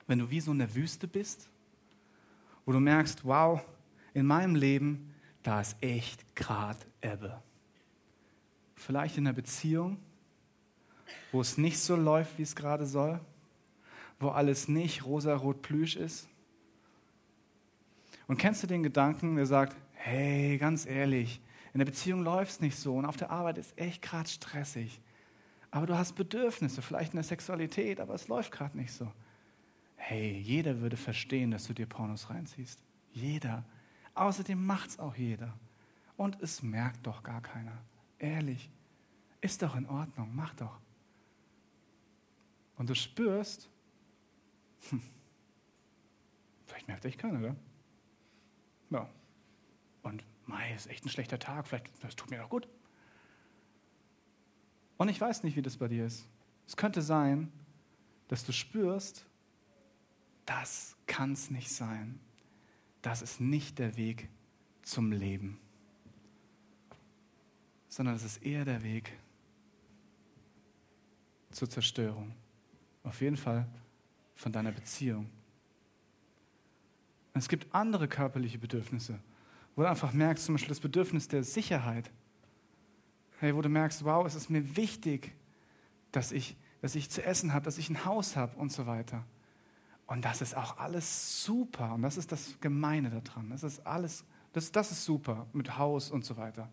[0.06, 1.50] Wenn du wie so in der Wüste bist,
[2.70, 3.60] wo du merkst, wow,
[4.14, 7.42] in meinem Leben, da ist echt gerade Ebbe.
[8.76, 9.98] Vielleicht in einer Beziehung,
[11.32, 13.20] wo es nicht so läuft, wie es gerade soll
[14.20, 16.28] wo alles nicht rosa-rot plüsch ist?
[18.28, 21.40] Und kennst du den Gedanken, der sagt, hey, ganz ehrlich,
[21.72, 25.00] in der Beziehung läuft es nicht so und auf der Arbeit ist echt gerade stressig.
[25.70, 29.10] Aber du hast Bedürfnisse, vielleicht in der Sexualität, aber es läuft gerade nicht so.
[30.02, 32.82] Hey, jeder würde verstehen, dass du dir Pornos reinziehst.
[33.12, 33.64] Jeder.
[34.14, 35.54] Außerdem macht es auch jeder.
[36.16, 37.78] Und es merkt doch gar keiner.
[38.18, 38.70] Ehrlich.
[39.40, 40.80] Ist doch in Ordnung, mach doch.
[42.76, 43.68] Und du spürst,
[44.88, 45.02] hm.
[46.66, 47.56] Vielleicht merkt echt keiner, gell?
[48.90, 49.08] Ja.
[50.02, 52.66] Und Mai ist echt ein schlechter Tag, vielleicht, das tut mir doch gut.
[54.96, 56.26] Und ich weiß nicht, wie das bei dir ist.
[56.66, 57.52] Es könnte sein,
[58.28, 59.26] dass du spürst,
[60.50, 62.18] das kann es nicht sein.
[63.02, 64.28] Das ist nicht der Weg
[64.82, 65.60] zum Leben,
[67.88, 69.12] sondern es ist eher der Weg
[71.52, 72.34] zur Zerstörung.
[73.04, 73.68] Auf jeden Fall
[74.34, 75.30] von deiner Beziehung.
[77.34, 79.20] es gibt andere körperliche Bedürfnisse,
[79.76, 82.10] wo du einfach merkst, zum Beispiel das Bedürfnis der Sicherheit.
[83.38, 85.32] Hey, wo du merkst, wow, es ist mir wichtig,
[86.10, 89.24] dass ich, dass ich zu essen habe, dass ich ein Haus habe und so weiter.
[90.10, 91.94] Und das ist auch alles super.
[91.94, 93.48] Und das ist das Gemeine daran.
[93.50, 96.68] Das ist alles, das, das ist super mit Haus und so weiter.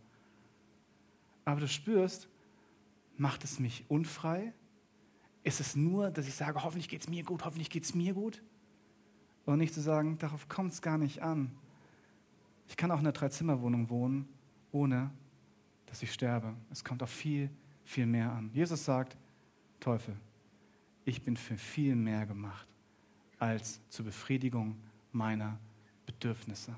[1.45, 2.27] Aber du spürst,
[3.15, 4.53] macht es mich unfrei?
[5.43, 8.15] Ist es nur, dass ich sage, hoffentlich geht es mir gut, hoffentlich geht es mir
[8.15, 8.41] gut?
[9.45, 11.55] Und nicht zu sagen, darauf kommt es gar nicht an.
[12.67, 14.27] Ich kann auch in einer Dreizimmerwohnung wohnen,
[14.71, 15.11] ohne
[15.85, 16.55] dass ich sterbe.
[16.71, 17.51] Es kommt auf viel,
[17.83, 18.49] viel mehr an.
[18.51, 19.15] Jesus sagt,
[19.79, 20.17] Teufel,
[21.05, 22.67] ich bin für viel mehr gemacht
[23.39, 24.77] als zur Befriedigung
[25.11, 25.59] meiner
[26.05, 26.75] Bedürfnisse.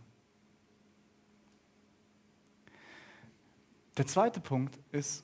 [3.98, 5.24] Der zweite Punkt ist,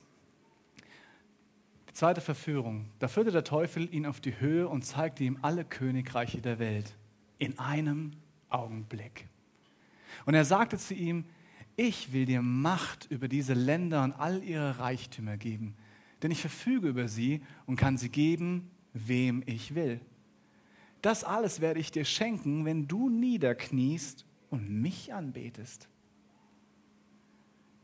[1.96, 2.90] zweite Verführung.
[2.98, 6.94] Da führte der Teufel ihn auf die Höhe und zeigte ihm alle Königreiche der Welt
[7.38, 8.12] in einem
[8.50, 9.26] Augenblick.
[10.26, 11.24] Und er sagte zu ihm,
[11.76, 15.74] ich will dir Macht über diese Länder und all ihre Reichtümer geben,
[16.22, 20.00] denn ich verfüge über sie und kann sie geben, wem ich will.
[21.06, 25.88] Das alles werde ich dir schenken, wenn du niederkniest und mich anbetest.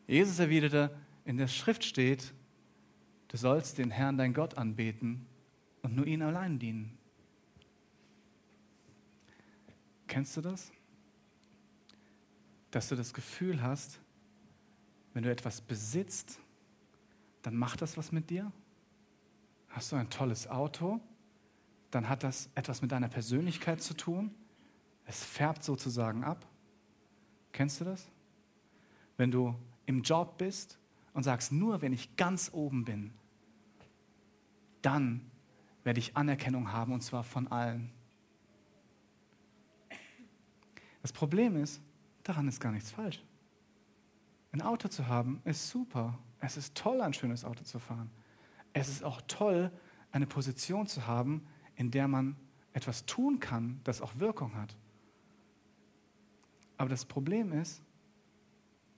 [0.09, 0.93] Jesus erwiderte,
[1.25, 2.35] in der Schrift steht,
[3.29, 5.25] du sollst den Herrn, dein Gott, anbeten
[5.83, 6.99] und nur ihn allein dienen.
[10.09, 10.73] Kennst du das?
[12.73, 14.01] Dass du das Gefühl hast,
[15.15, 16.41] wenn du etwas besitzt,
[17.43, 18.51] dann macht das was mit dir?
[19.69, 21.01] Hast du ein tolles Auto?
[21.93, 24.35] Dann hat das etwas mit deiner Persönlichkeit zu tun.
[25.05, 26.45] Es färbt sozusagen ab.
[27.53, 28.11] Kennst du das?
[29.19, 30.79] Wenn du im Job bist
[31.13, 33.13] und sagst, nur wenn ich ganz oben bin,
[34.81, 35.31] dann
[35.85, 37.93] werde ich Anerkennung haben und zwar von allen.
[41.03, 41.83] Das Problem ist,
[42.23, 43.23] daran ist gar nichts falsch.
[44.53, 46.19] Ein Auto zu haben ist super.
[46.41, 48.11] Es ist toll, ein schönes Auto zu fahren.
[48.73, 49.71] Es ist auch toll,
[50.11, 52.37] eine Position zu haben, in der man
[52.73, 54.77] etwas tun kann, das auch Wirkung hat.
[56.77, 57.83] Aber das Problem ist,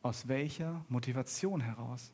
[0.02, 2.12] aus welcher Motivation heraus?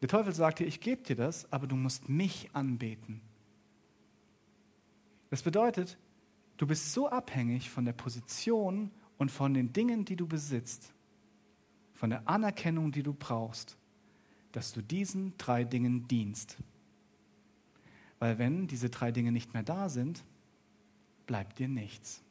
[0.00, 3.22] Der Teufel sagt dir, ich gebe dir das, aber du musst mich anbeten.
[5.30, 5.98] Das bedeutet,
[6.58, 10.92] du bist so abhängig von der Position und von den Dingen, die du besitzt,
[11.94, 13.76] von der Anerkennung, die du brauchst,
[14.52, 16.58] dass du diesen drei Dingen dienst.
[18.26, 20.24] Weil wenn diese drei Dinge nicht mehr da sind,
[21.28, 22.24] bleibt dir nichts.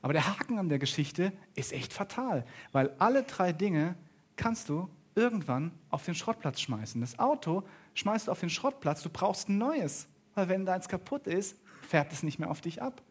[0.00, 3.96] Aber der Haken an der Geschichte ist echt fatal, weil alle drei Dinge
[4.36, 7.00] kannst du irgendwann auf den Schrottplatz schmeißen.
[7.00, 11.26] Das Auto schmeißt du auf den Schrottplatz, du brauchst ein neues, weil wenn deins kaputt
[11.26, 13.02] ist, färbt es nicht mehr auf dich ab.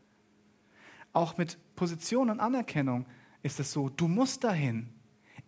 [1.12, 3.06] Auch mit Position und Anerkennung
[3.44, 4.88] ist es so, du musst dahin,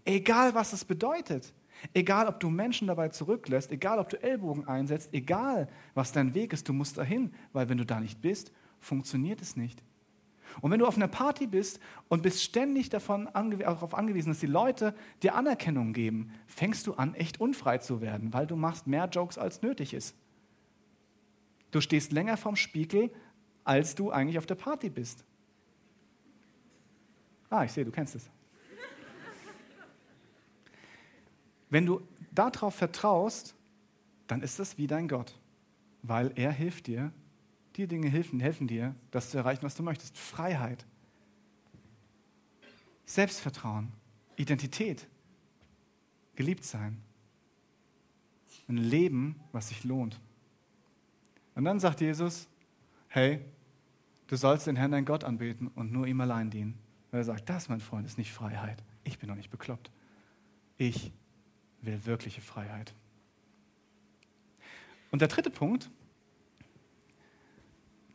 [0.03, 1.53] egal was es bedeutet.
[1.93, 6.53] Egal, ob du Menschen dabei zurücklässt, egal, ob du Ellbogen einsetzt, egal, was dein Weg
[6.53, 9.81] ist, du musst dahin, weil wenn du da nicht bist, funktioniert es nicht.
[10.61, 14.39] Und wenn du auf einer Party bist und bist ständig davon ange darauf angewiesen, dass
[14.39, 18.87] die Leute dir Anerkennung geben, fängst du an, echt unfrei zu werden, weil du machst
[18.87, 20.15] mehr Jokes, als nötig ist.
[21.71, 23.11] Du stehst länger vorm Spiegel,
[23.63, 25.23] als du eigentlich auf der Party bist.
[27.49, 28.29] Ah, ich sehe, du kennst es.
[31.69, 32.01] Wenn du
[32.31, 33.55] darauf vertraust,
[34.27, 35.37] dann ist das wie dein Gott,
[36.03, 37.11] weil er hilft dir,
[37.75, 40.17] die Dinge helfen, helfen dir, das zu erreichen, was du möchtest.
[40.17, 40.85] Freiheit,
[43.05, 43.91] Selbstvertrauen,
[44.35, 45.07] Identität,
[46.35, 47.01] geliebt sein,
[48.67, 50.19] ein Leben, was sich lohnt.
[51.55, 52.47] Und dann sagt Jesus,
[53.07, 53.43] hey,
[54.27, 56.77] du sollst den Herrn, dein Gott anbeten und nur ihm allein dienen.
[57.11, 58.83] Weil er sagt, das, mein Freund, ist nicht Freiheit.
[59.03, 59.91] Ich bin doch nicht bekloppt.
[60.77, 61.11] Ich
[61.81, 62.93] will wirkliche Freiheit.
[65.11, 65.89] Und der dritte Punkt,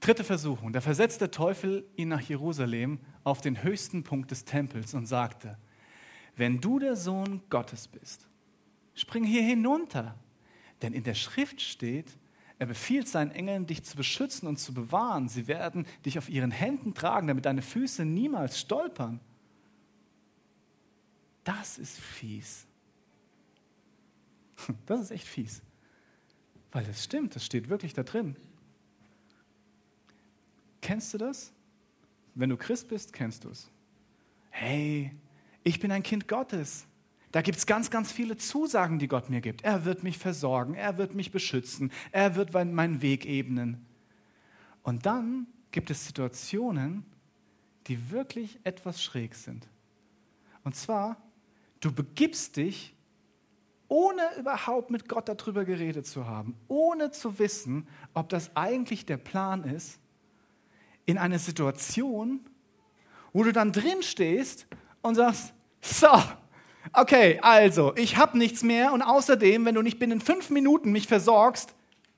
[0.05, 0.75] Dritte Versuchung.
[0.75, 5.57] Da versetzt der Teufel ihn nach Jerusalem auf den höchsten Punkt des Tempels und sagte,
[6.37, 8.29] wenn du der Sohn Gottes bist,
[8.95, 10.15] spring hier hinunter.
[10.83, 12.19] Denn in der Schrift steht,
[12.59, 15.31] er befiehlt seinen Engeln, dich zu beschützen und zu bewahren.
[15.31, 19.21] Sie werden dich auf ihren Händen tragen, damit deine Füße niemals stolpern.
[21.45, 22.67] Das ist fies.
[24.87, 25.63] Das ist echt fies.
[26.73, 28.37] Weil das stimmt, das steht wirklich da drin.
[30.81, 31.53] Kennst du das?
[32.35, 33.71] Wenn du Christ bist, kennst du es.
[34.51, 35.15] Hey,
[35.63, 36.87] ich bin ein Kind Gottes.
[37.33, 39.63] Da gibt es ganz, ganz viele Zusagen, die Gott mir gibt.
[39.63, 43.85] Er wird mich versorgen, er wird mich beschützen, er wird meinen Weg ebnen.
[44.83, 47.05] Und dann gibt es Situationen,
[47.89, 49.67] die wirklich etwas schräg sind.
[50.63, 51.21] Und zwar,
[51.81, 52.95] du begibst dich,
[53.95, 59.19] ohne überhaupt mit Gott darüber geredet zu haben, ohne zu wissen, ob das eigentlich der
[59.19, 60.01] Plan ist,
[61.07, 62.41] in eine Situation,
[63.33, 64.67] wo du dann drin stehst
[65.01, 66.09] und sagst, so,
[66.93, 71.07] okay, also, ich habe nichts mehr und außerdem, wenn du nicht binnen fünf Minuten mich
[71.07, 71.77] versorgst,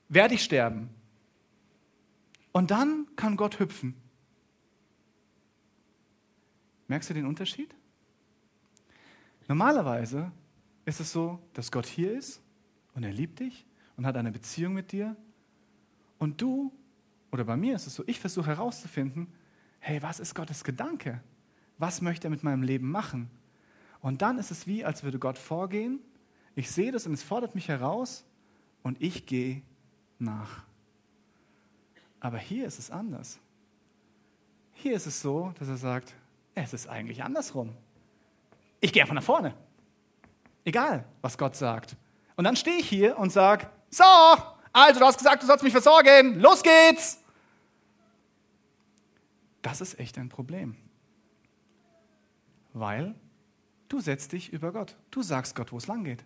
[0.09, 0.89] werde ich sterben.
[2.53, 3.93] Und dann kann Gott hüpfen.
[6.87, 7.75] Merkst du den Unterschied?
[9.47, 10.31] Normalerweise
[10.87, 12.41] ist es so, dass Gott hier ist
[12.95, 13.65] und er liebt dich
[13.97, 15.17] und hat eine Beziehung mit dir
[16.17, 16.71] und du
[17.29, 19.27] oder bei mir ist es so, ich versuche herauszufinden,
[19.79, 21.21] hey, was ist Gottes Gedanke?
[21.77, 23.29] Was möchte er mit meinem Leben machen?
[23.99, 25.99] Und dann ist es wie, als würde Gott vorgehen,
[26.55, 28.25] Ich sehe das und es fordert mich heraus
[28.81, 29.61] und ich gehe
[30.17, 30.63] nach.
[32.19, 33.39] Aber hier ist es anders.
[34.73, 36.15] Hier ist es so, dass er sagt,
[36.55, 37.75] es ist eigentlich andersrum.
[38.79, 39.53] Ich gehe einfach nach vorne.
[40.67, 41.95] Egal, was Gott sagt.
[42.35, 44.03] Und dann stehe ich hier und sage, so,
[44.73, 47.23] also du hast gesagt, du sollst mich versorgen, los geht's.
[49.61, 50.75] Das ist echt ein Problem.
[52.73, 53.15] Weil
[53.87, 54.97] du setzt dich über Gott.
[55.09, 56.25] Du sagst Gott, wo es lang geht.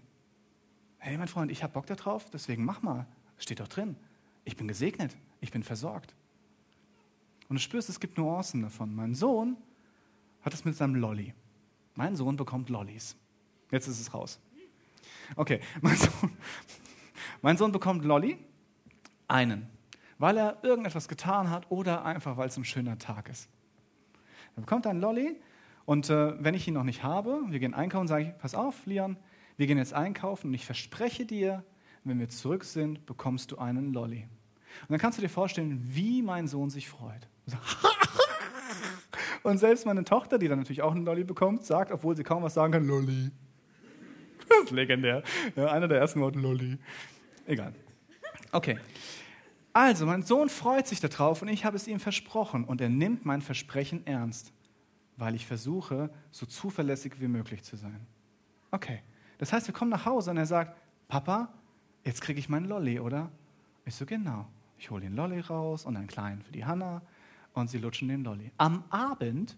[0.97, 3.05] Hey, mein Freund, ich habe Bock darauf, deswegen mach mal.
[3.37, 3.95] Steht doch drin.
[4.43, 6.15] Ich bin gesegnet, ich bin versorgt.
[7.47, 8.95] Und du spürst, es gibt Nuancen davon.
[8.95, 9.55] Mein Sohn
[10.41, 11.35] hat es mit seinem Lolly.
[11.93, 13.15] Mein Sohn bekommt Lollis.
[13.71, 14.39] Jetzt ist es raus.
[15.35, 16.31] Okay, mein Sohn,
[17.41, 18.37] mein Sohn bekommt Lolli,
[19.27, 19.67] einen,
[20.17, 23.49] weil er irgendetwas getan hat oder einfach, weil es ein schöner Tag ist.
[24.55, 25.39] Er bekommt einen Lolli
[25.85, 28.85] und äh, wenn ich ihn noch nicht habe, wir gehen einkaufen, sage ich, pass auf,
[28.85, 29.17] Lian,
[29.57, 31.63] wir gehen jetzt einkaufen und ich verspreche dir,
[32.03, 34.27] wenn wir zurück sind, bekommst du einen Lolli.
[34.81, 37.27] Und dann kannst du dir vorstellen, wie mein Sohn sich freut.
[39.43, 42.43] Und selbst meine Tochter, die dann natürlich auch einen Lolli bekommt, sagt, obwohl sie kaum
[42.43, 43.31] was sagen kann, Lolli.
[44.61, 45.23] Das ist legendär.
[45.55, 46.77] Ja, einer der ersten Worte, Lolli.
[47.45, 47.73] Egal.
[48.51, 48.77] Okay.
[49.73, 53.25] Also, mein Sohn freut sich darauf und ich habe es ihm versprochen und er nimmt
[53.25, 54.51] mein Versprechen ernst,
[55.15, 58.05] weil ich versuche, so zuverlässig wie möglich zu sein.
[58.71, 59.01] Okay.
[59.37, 61.51] Das heißt, wir kommen nach Hause und er sagt, Papa,
[62.03, 63.31] jetzt kriege ich meinen Lolli, oder?
[63.85, 64.47] Ich so, genau.
[64.77, 67.01] Ich hole den Lolli raus und einen kleinen für die Hanna
[67.53, 68.51] und sie lutschen den Lolli.
[68.57, 69.57] Am Abend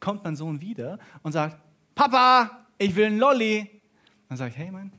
[0.00, 1.58] kommt mein Sohn wieder und sagt,
[1.94, 3.80] Papa, ich will einen Lolli.
[4.28, 4.92] Dann sage ich, hey Mann,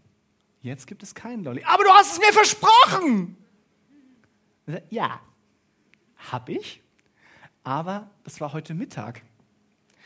[0.62, 1.64] jetzt gibt es keinen Lolli.
[1.66, 3.38] Aber du hast es mir versprochen.
[4.66, 5.20] Sagt, ja,
[6.32, 6.82] hab ich,
[7.64, 9.24] aber das war heute Mittag.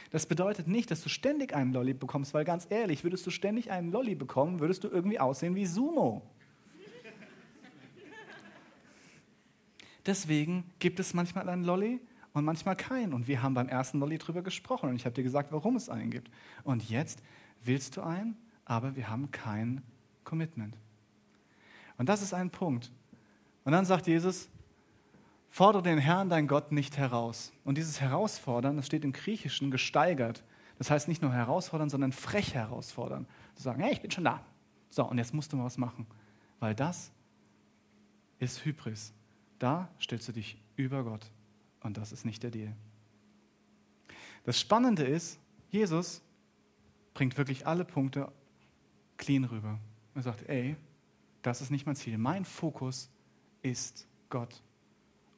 [0.09, 3.71] Das bedeutet nicht, dass du ständig einen Lolli bekommst, weil ganz ehrlich, würdest du ständig
[3.71, 6.23] einen Lolli bekommen, würdest du irgendwie aussehen wie Sumo.
[10.05, 11.99] Deswegen gibt es manchmal einen Lolli
[12.31, 13.13] und manchmal keinen.
[13.13, 15.89] Und wir haben beim ersten Lolli drüber gesprochen und ich habe dir gesagt, warum es
[15.89, 16.31] einen gibt.
[16.63, 17.21] Und jetzt
[17.67, 19.81] willst du einen, aber wir haben kein
[20.23, 20.77] Commitment.
[21.97, 22.91] Und das ist ein Punkt.
[23.63, 24.49] Und dann sagt Jesus,
[25.49, 27.51] fordere den Herrn, dein Gott, nicht heraus.
[27.63, 30.43] Und dieses Herausfordern, das steht im Griechischen gesteigert.
[30.77, 33.25] Das heißt nicht nur herausfordern, sondern frech herausfordern.
[33.55, 34.43] Zu sagen, hey, ich bin schon da.
[34.89, 36.05] So, und jetzt musst du mal was machen.
[36.59, 37.11] Weil das
[38.39, 39.13] ist Hybris.
[39.59, 41.31] Da stellst du dich über Gott.
[41.81, 42.73] Und das ist nicht der Deal.
[44.43, 46.21] Das Spannende ist, Jesus
[47.17, 48.31] bringt wirklich alle Punkte
[49.17, 49.79] clean rüber.
[50.13, 50.75] Er sagt, ey,
[51.41, 52.15] das ist nicht mein Ziel.
[52.19, 53.09] Mein Fokus
[53.63, 54.61] ist Gott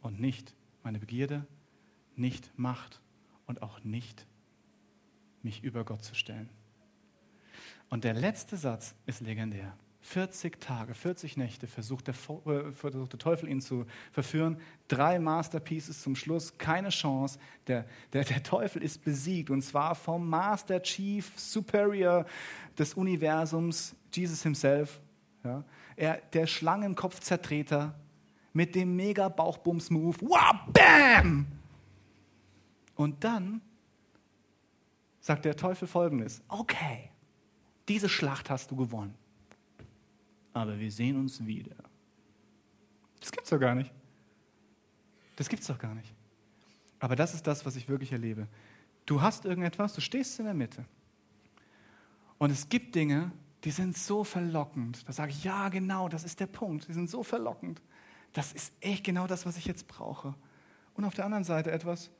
[0.01, 1.47] und nicht meine Begierde,
[2.17, 2.99] nicht Macht
[3.45, 4.27] und auch nicht
[5.41, 6.49] mich über Gott zu stellen.
[7.89, 9.73] Und der letzte Satz ist legendär.
[10.01, 14.59] 40 Tage, 40 Nächte versucht der, äh, versucht der, Teufel ihn zu verführen.
[14.87, 17.37] Drei Masterpieces zum Schluss, keine Chance.
[17.67, 22.25] Der, der, der Teufel ist besiegt und zwar vom Master Chief Superior
[22.77, 25.01] des Universums, Jesus himself.
[25.43, 25.63] Ja.
[25.95, 27.93] Er, der Schlangenkopfzertreter
[28.53, 30.17] mit dem mega Bauchbums-Move.
[30.21, 31.45] Wow, bam!
[32.95, 33.61] Und dann
[35.19, 37.11] sagt der Teufel folgendes: Okay,
[37.89, 39.18] diese Schlacht hast du gewonnen
[40.53, 41.75] aber wir sehen uns wieder.
[43.19, 43.91] Das gibt's doch gar nicht.
[45.35, 46.13] Das gibt's doch gar nicht.
[46.99, 48.47] Aber das ist das, was ich wirklich erlebe.
[49.05, 50.85] Du hast irgendetwas, du stehst in der Mitte.
[52.37, 53.31] Und es gibt Dinge,
[53.63, 55.07] die sind so verlockend.
[55.07, 56.87] Da sage ich, ja, genau, das ist der Punkt.
[56.87, 57.81] Die sind so verlockend.
[58.33, 60.35] Das ist echt genau das, was ich jetzt brauche.
[60.93, 62.11] Und auf der anderen Seite etwas,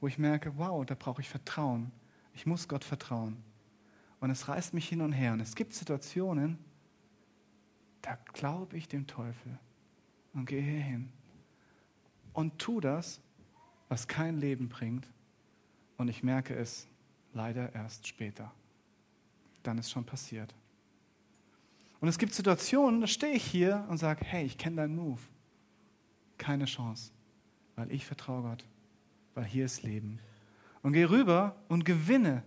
[0.00, 1.90] wo ich merke, wow, da brauche ich Vertrauen.
[2.34, 3.42] Ich muss Gott vertrauen.
[4.20, 5.32] Und es reißt mich hin und her.
[5.32, 6.58] Und es gibt Situationen,
[8.06, 9.58] da glaube ich dem Teufel
[10.32, 11.10] und gehe hin
[12.32, 13.20] und tu das,
[13.88, 15.08] was kein Leben bringt.
[15.96, 16.86] Und ich merke es
[17.32, 18.52] leider erst später.
[19.64, 20.54] Dann ist schon passiert.
[22.00, 25.20] Und es gibt Situationen, da stehe ich hier und sage, hey, ich kenne deinen Move.
[26.38, 27.10] Keine Chance,
[27.74, 28.64] weil ich vertraue Gott,
[29.34, 30.20] weil hier ist Leben.
[30.82, 32.44] Und gehe rüber und gewinne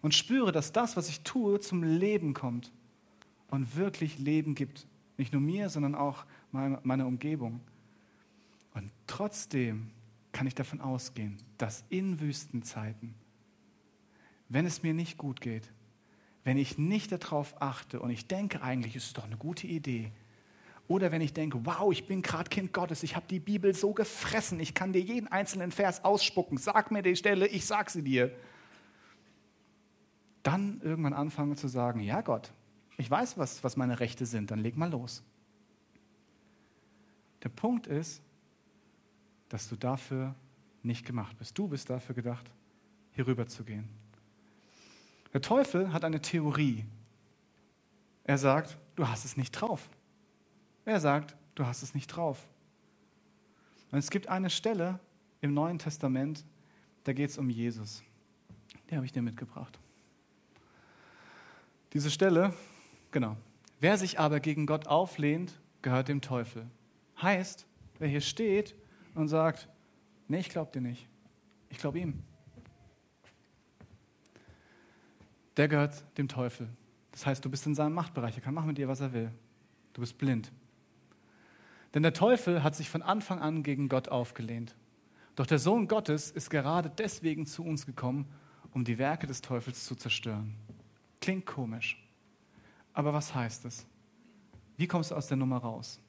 [0.00, 2.72] und spüre, dass das, was ich tue, zum Leben kommt
[3.48, 4.86] und wirklich Leben gibt
[5.16, 7.60] nicht nur mir, sondern auch meiner Umgebung.
[8.74, 9.90] Und trotzdem
[10.32, 13.14] kann ich davon ausgehen, dass in Wüstenzeiten,
[14.48, 15.70] wenn es mir nicht gut geht,
[16.42, 20.12] wenn ich nicht darauf achte und ich denke eigentlich, ist es doch eine gute Idee,
[20.86, 23.94] oder wenn ich denke, wow, ich bin gerade Kind Gottes, ich habe die Bibel so
[23.94, 28.02] gefressen, ich kann dir jeden einzelnen Vers ausspucken, sag mir die Stelle, ich sag sie
[28.02, 28.30] dir.
[30.42, 32.52] Dann irgendwann anfangen zu sagen, ja Gott,
[32.96, 35.22] Ich weiß, was, was meine Rechte sind, dann leg mal los.
[37.42, 38.22] Der Punkt ist,
[39.48, 40.34] dass du dafür
[40.82, 41.58] nicht gemacht bist.
[41.58, 42.50] Du bist dafür gedacht,
[43.12, 43.88] hier rüber zu gehen.
[45.32, 46.84] Der Teufel hat eine Theorie.
[48.24, 49.88] Er sagt, du hast es nicht drauf.
[50.84, 52.46] Er sagt, du hast es nicht drauf.
[53.90, 55.00] Und es gibt eine Stelle
[55.40, 56.44] im Neuen Testament,
[57.04, 58.02] da geht es um Jesus.
[58.90, 59.78] Die habe ich dir mitgebracht.
[61.92, 62.54] Diese Stelle,
[63.14, 63.36] genau.
[63.80, 66.66] Wer sich aber gegen Gott auflehnt, gehört dem Teufel.
[67.22, 67.66] Heißt,
[67.98, 68.74] wer hier steht
[69.14, 69.68] und sagt,
[70.28, 71.08] nee, ich glaube dir nicht,
[71.70, 72.22] ich glaube ihm,
[75.56, 76.68] der gehört dem Teufel.
[77.12, 79.30] Das heißt, du bist in seinem Machtbereich, er kann machen mit dir, was er will.
[79.92, 80.50] Du bist blind.
[81.94, 84.74] Denn der Teufel hat sich von Anfang an gegen Gott aufgelehnt.
[85.36, 88.26] Doch der Sohn Gottes ist gerade deswegen zu uns gekommen,
[88.72, 90.56] um die Werke des Teufels zu zerstören.
[91.20, 92.03] Klingt komisch.
[92.94, 93.86] Aber was heißt es?
[94.76, 96.00] Wie kommst du aus der Nummer raus?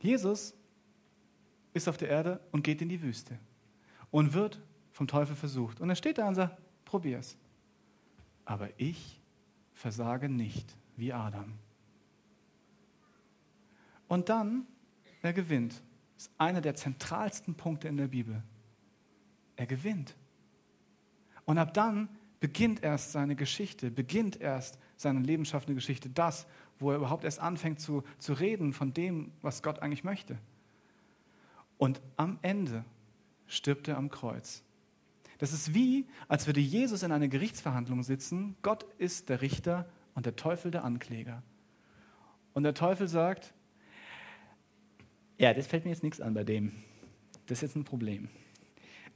[0.00, 0.54] Jesus
[1.72, 3.38] ist auf der Erde und geht in die Wüste
[4.10, 4.62] und wird
[4.92, 5.80] vom Teufel versucht.
[5.80, 7.36] Und er steht da und sagt, probier's.
[8.44, 9.20] Aber ich
[9.72, 11.52] versage nicht wie Adam.
[14.06, 14.66] Und dann,
[15.22, 15.82] er gewinnt.
[16.14, 18.42] Das ist einer der zentralsten Punkte in der Bibel.
[19.56, 20.14] Er gewinnt.
[21.44, 22.08] Und ab dann
[22.38, 26.46] beginnt erst seine Geschichte, beginnt erst seine lebensschaffende Geschichte, das,
[26.78, 30.38] wo er überhaupt erst anfängt zu, zu reden von dem, was Gott eigentlich möchte.
[31.78, 32.84] Und am Ende
[33.46, 34.62] stirbt er am Kreuz.
[35.38, 40.26] Das ist wie, als würde Jesus in einer Gerichtsverhandlung sitzen, Gott ist der Richter und
[40.26, 41.42] der Teufel der Ankläger.
[42.52, 43.52] Und der Teufel sagt,
[45.38, 46.72] ja, das fällt mir jetzt nichts an bei dem.
[47.46, 48.28] Das ist jetzt ein Problem.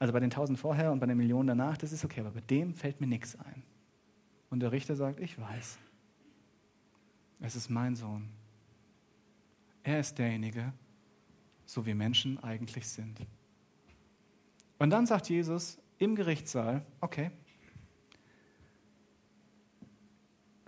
[0.01, 2.41] Also bei den tausend vorher und bei den Millionen danach, das ist okay, aber bei
[2.41, 3.63] dem fällt mir nichts ein.
[4.51, 5.79] Und der Richter sagt, ich weiß.
[7.41, 8.29] Es ist mein Sohn.
[9.83, 10.73] Er ist derjenige,
[11.65, 13.21] so wie Menschen eigentlich sind.
[14.79, 17.31] Und dann sagt Jesus im Gerichtssaal, okay,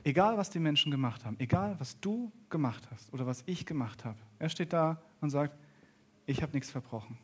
[0.04, 4.04] egal was die Menschen gemacht haben, egal was du gemacht hast oder was ich gemacht
[4.04, 5.56] habe, er steht da und sagt,
[6.26, 7.18] ich habe nichts verbrochen,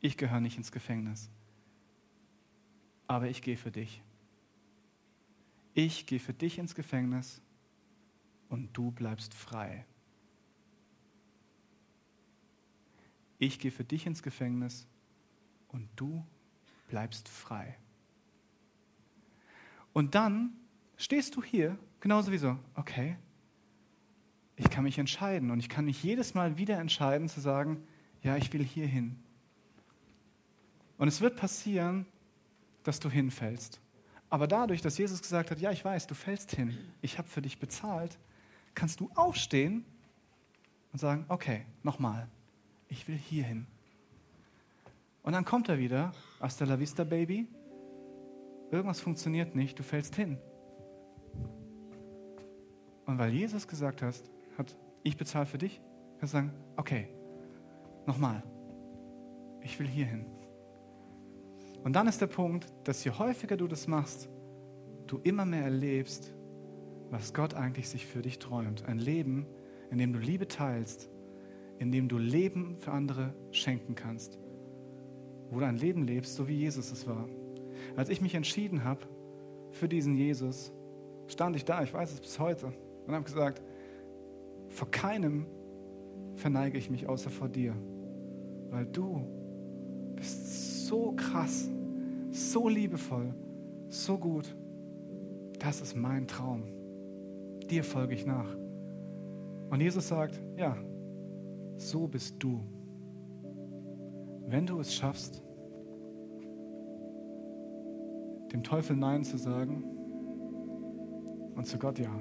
[0.00, 1.30] ich gehöre nicht ins Gefängnis,
[3.06, 4.02] aber ich gehe für dich.
[5.80, 7.40] Ich gehe für dich ins Gefängnis
[8.48, 9.86] und du bleibst frei.
[13.38, 14.88] Ich gehe für dich ins Gefängnis
[15.68, 16.26] und du
[16.88, 17.76] bleibst frei.
[19.92, 20.56] Und dann
[20.96, 23.16] stehst du hier, genauso wie so, okay,
[24.56, 27.86] ich kann mich entscheiden und ich kann mich jedes Mal wieder entscheiden zu sagen,
[28.24, 29.14] ja, ich will hier hin.
[30.96, 32.04] Und es wird passieren,
[32.82, 33.80] dass du hinfällst.
[34.30, 37.40] Aber dadurch, dass Jesus gesagt hat, ja, ich weiß, du fällst hin, ich habe für
[37.40, 38.18] dich bezahlt,
[38.74, 39.84] kannst du aufstehen
[40.92, 42.28] und sagen, okay, nochmal,
[42.88, 43.66] ich will hier hin.
[45.22, 47.48] Und dann kommt er wieder, hasta la vista, Baby.
[48.70, 50.38] Irgendwas funktioniert nicht, du fällst hin.
[53.06, 54.14] Und weil Jesus gesagt hat,
[54.58, 55.80] hat ich bezahle für dich,
[56.18, 57.08] kannst du sagen, okay,
[58.06, 58.42] nochmal,
[59.62, 60.26] ich will hier hin.
[61.84, 64.28] Und dann ist der Punkt, dass je häufiger du das machst,
[65.06, 66.34] du immer mehr erlebst,
[67.10, 68.84] was Gott eigentlich sich für dich träumt.
[68.86, 69.46] Ein Leben,
[69.90, 71.08] in dem du Liebe teilst,
[71.78, 74.38] in dem du Leben für andere schenken kannst.
[75.50, 77.26] Wo du ein Leben lebst, so wie Jesus es war.
[77.96, 79.06] Als ich mich entschieden habe
[79.70, 80.72] für diesen Jesus,
[81.28, 82.72] stand ich da, ich weiß es bis heute,
[83.06, 83.62] und habe gesagt,
[84.68, 85.46] vor keinem
[86.34, 87.74] verneige ich mich außer vor dir,
[88.70, 89.26] weil du
[90.88, 91.68] so krass,
[92.30, 93.34] so liebevoll,
[93.88, 94.56] so gut.
[95.58, 96.62] Das ist mein Traum.
[97.68, 98.56] Dir folge ich nach.
[99.70, 100.76] Und Jesus sagt, ja,
[101.76, 102.64] so bist du.
[104.46, 105.42] Wenn du es schaffst,
[108.50, 109.84] dem Teufel Nein zu sagen
[111.54, 112.18] und zu Gott Ja.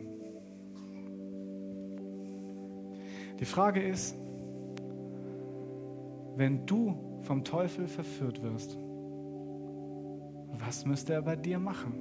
[3.40, 4.18] Die Frage ist,
[6.36, 8.78] wenn du vom Teufel verführt wirst,
[10.60, 11.92] was müsste er bei dir machen?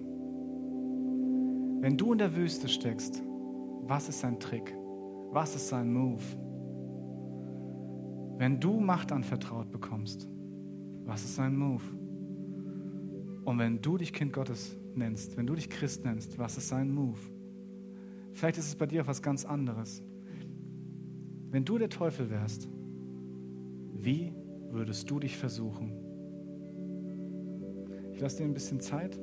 [1.80, 3.24] Wenn du in der Wüste steckst,
[3.82, 4.72] was ist sein Trick?
[5.32, 6.22] Was ist sein Move?
[8.38, 10.28] Wenn du Macht anvertraut bekommst,
[11.04, 11.82] was ist sein Move?
[13.44, 16.88] Und wenn du dich Kind Gottes nennst, wenn du dich Christ nennst, was ist sein
[16.94, 17.18] Move?
[18.32, 20.04] Vielleicht ist es bei dir auch was ganz anderes.
[21.50, 22.68] Wenn du der Teufel wärst,
[23.92, 24.32] wie
[24.70, 25.92] würdest du dich versuchen?
[28.12, 29.16] Ich lasse dir ein bisschen Zeit,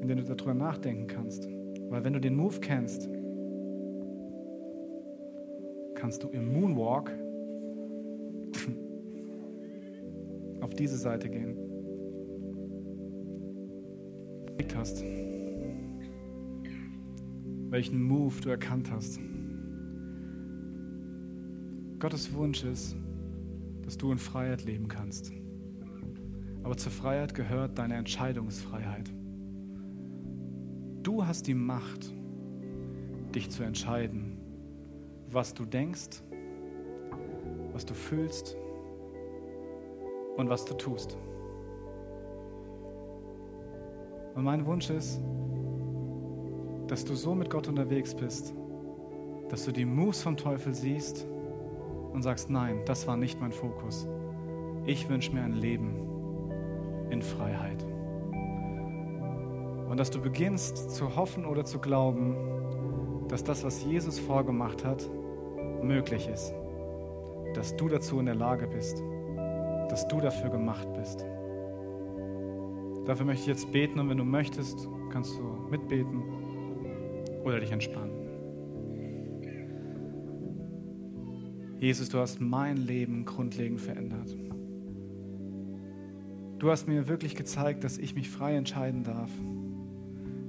[0.00, 1.48] in der du darüber nachdenken kannst.
[1.88, 3.08] Weil wenn du den Move kennst,
[5.94, 7.10] kannst du im Moonwalk
[10.60, 11.68] auf diese Seite gehen.
[14.78, 15.02] hast,
[17.70, 19.18] welchen Move du erkannt hast.
[21.98, 22.96] Gottes Wunsch ist,
[23.88, 25.32] dass du in Freiheit leben kannst.
[26.62, 29.10] Aber zur Freiheit gehört deine Entscheidungsfreiheit.
[31.02, 32.12] Du hast die Macht,
[33.34, 34.36] dich zu entscheiden,
[35.30, 36.22] was du denkst,
[37.72, 38.58] was du fühlst
[40.36, 41.16] und was du tust.
[44.34, 45.18] Und mein Wunsch ist,
[46.88, 48.52] dass du so mit Gott unterwegs bist,
[49.48, 51.26] dass du die Moves vom Teufel siehst
[52.12, 54.06] und sagst, nein, das war nicht mein Fokus.
[54.86, 55.94] Ich wünsche mir ein Leben
[57.10, 57.84] in Freiheit.
[59.88, 62.36] Und dass du beginnst zu hoffen oder zu glauben,
[63.28, 65.08] dass das, was Jesus vorgemacht hat,
[65.82, 66.52] möglich ist.
[67.54, 69.02] Dass du dazu in der Lage bist.
[69.88, 71.24] Dass du dafür gemacht bist.
[73.06, 76.22] Dafür möchte ich jetzt beten und wenn du möchtest, kannst du mitbeten
[77.44, 78.27] oder dich entspannen.
[81.78, 84.36] Jesus, du hast mein Leben grundlegend verändert.
[86.58, 89.30] Du hast mir wirklich gezeigt, dass ich mich frei entscheiden darf,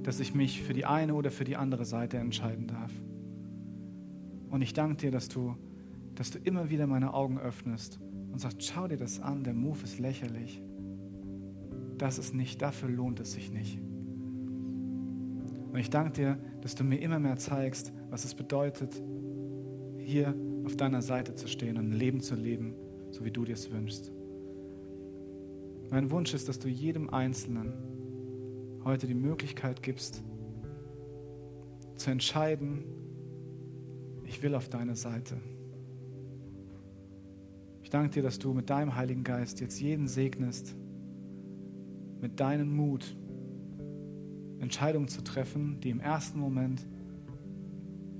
[0.02, 2.92] dass ich mich für die eine oder für die andere Seite entscheiden darf.
[4.50, 5.54] Und ich danke dir, dass du,
[6.16, 8.00] dass du immer wieder meine Augen öffnest
[8.32, 10.60] und sagst, schau dir das an, der Move ist lächerlich
[12.00, 13.78] das ist nicht, dafür lohnt es sich nicht.
[15.72, 19.00] Und ich danke dir, dass du mir immer mehr zeigst, was es bedeutet,
[19.98, 20.34] hier
[20.70, 22.74] auf deiner Seite zu stehen und ein Leben zu leben,
[23.10, 24.12] so wie du dir es wünschst.
[25.90, 27.72] Mein Wunsch ist, dass du jedem Einzelnen
[28.84, 30.22] heute die Möglichkeit gibst,
[31.96, 32.84] zu entscheiden,
[34.24, 35.38] ich will auf deine Seite.
[37.82, 40.76] Ich danke dir, dass du mit deinem Heiligen Geist jetzt jeden segnest,
[42.20, 43.16] mit deinem Mut,
[44.60, 46.86] Entscheidungen zu treffen, die im ersten Moment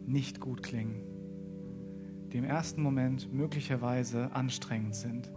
[0.07, 1.10] nicht gut klingen,
[2.33, 5.31] die im ersten Moment möglicherweise anstrengend sind,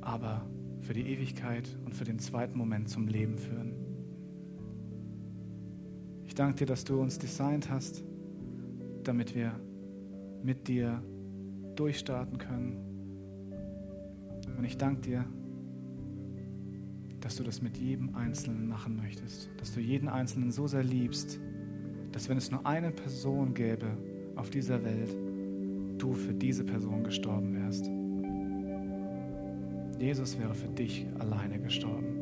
[0.00, 0.46] aber
[0.80, 3.74] für die Ewigkeit und für den zweiten Moment zum Leben führen.
[6.24, 8.02] Ich danke dir, dass du uns designt hast,
[9.04, 9.52] damit wir
[10.42, 11.02] mit dir
[11.76, 12.76] durchstarten können.
[14.56, 15.24] Und ich danke dir,
[17.20, 19.50] dass du das mit jedem Einzelnen machen möchtest.
[19.58, 21.38] Dass du jeden Einzelnen so sehr liebst,
[22.10, 23.96] dass wenn es nur eine Person gäbe
[24.36, 25.14] auf dieser Welt,
[26.02, 27.88] du für diese Person gestorben wärst.
[30.00, 32.21] Jesus wäre für dich alleine gestorben.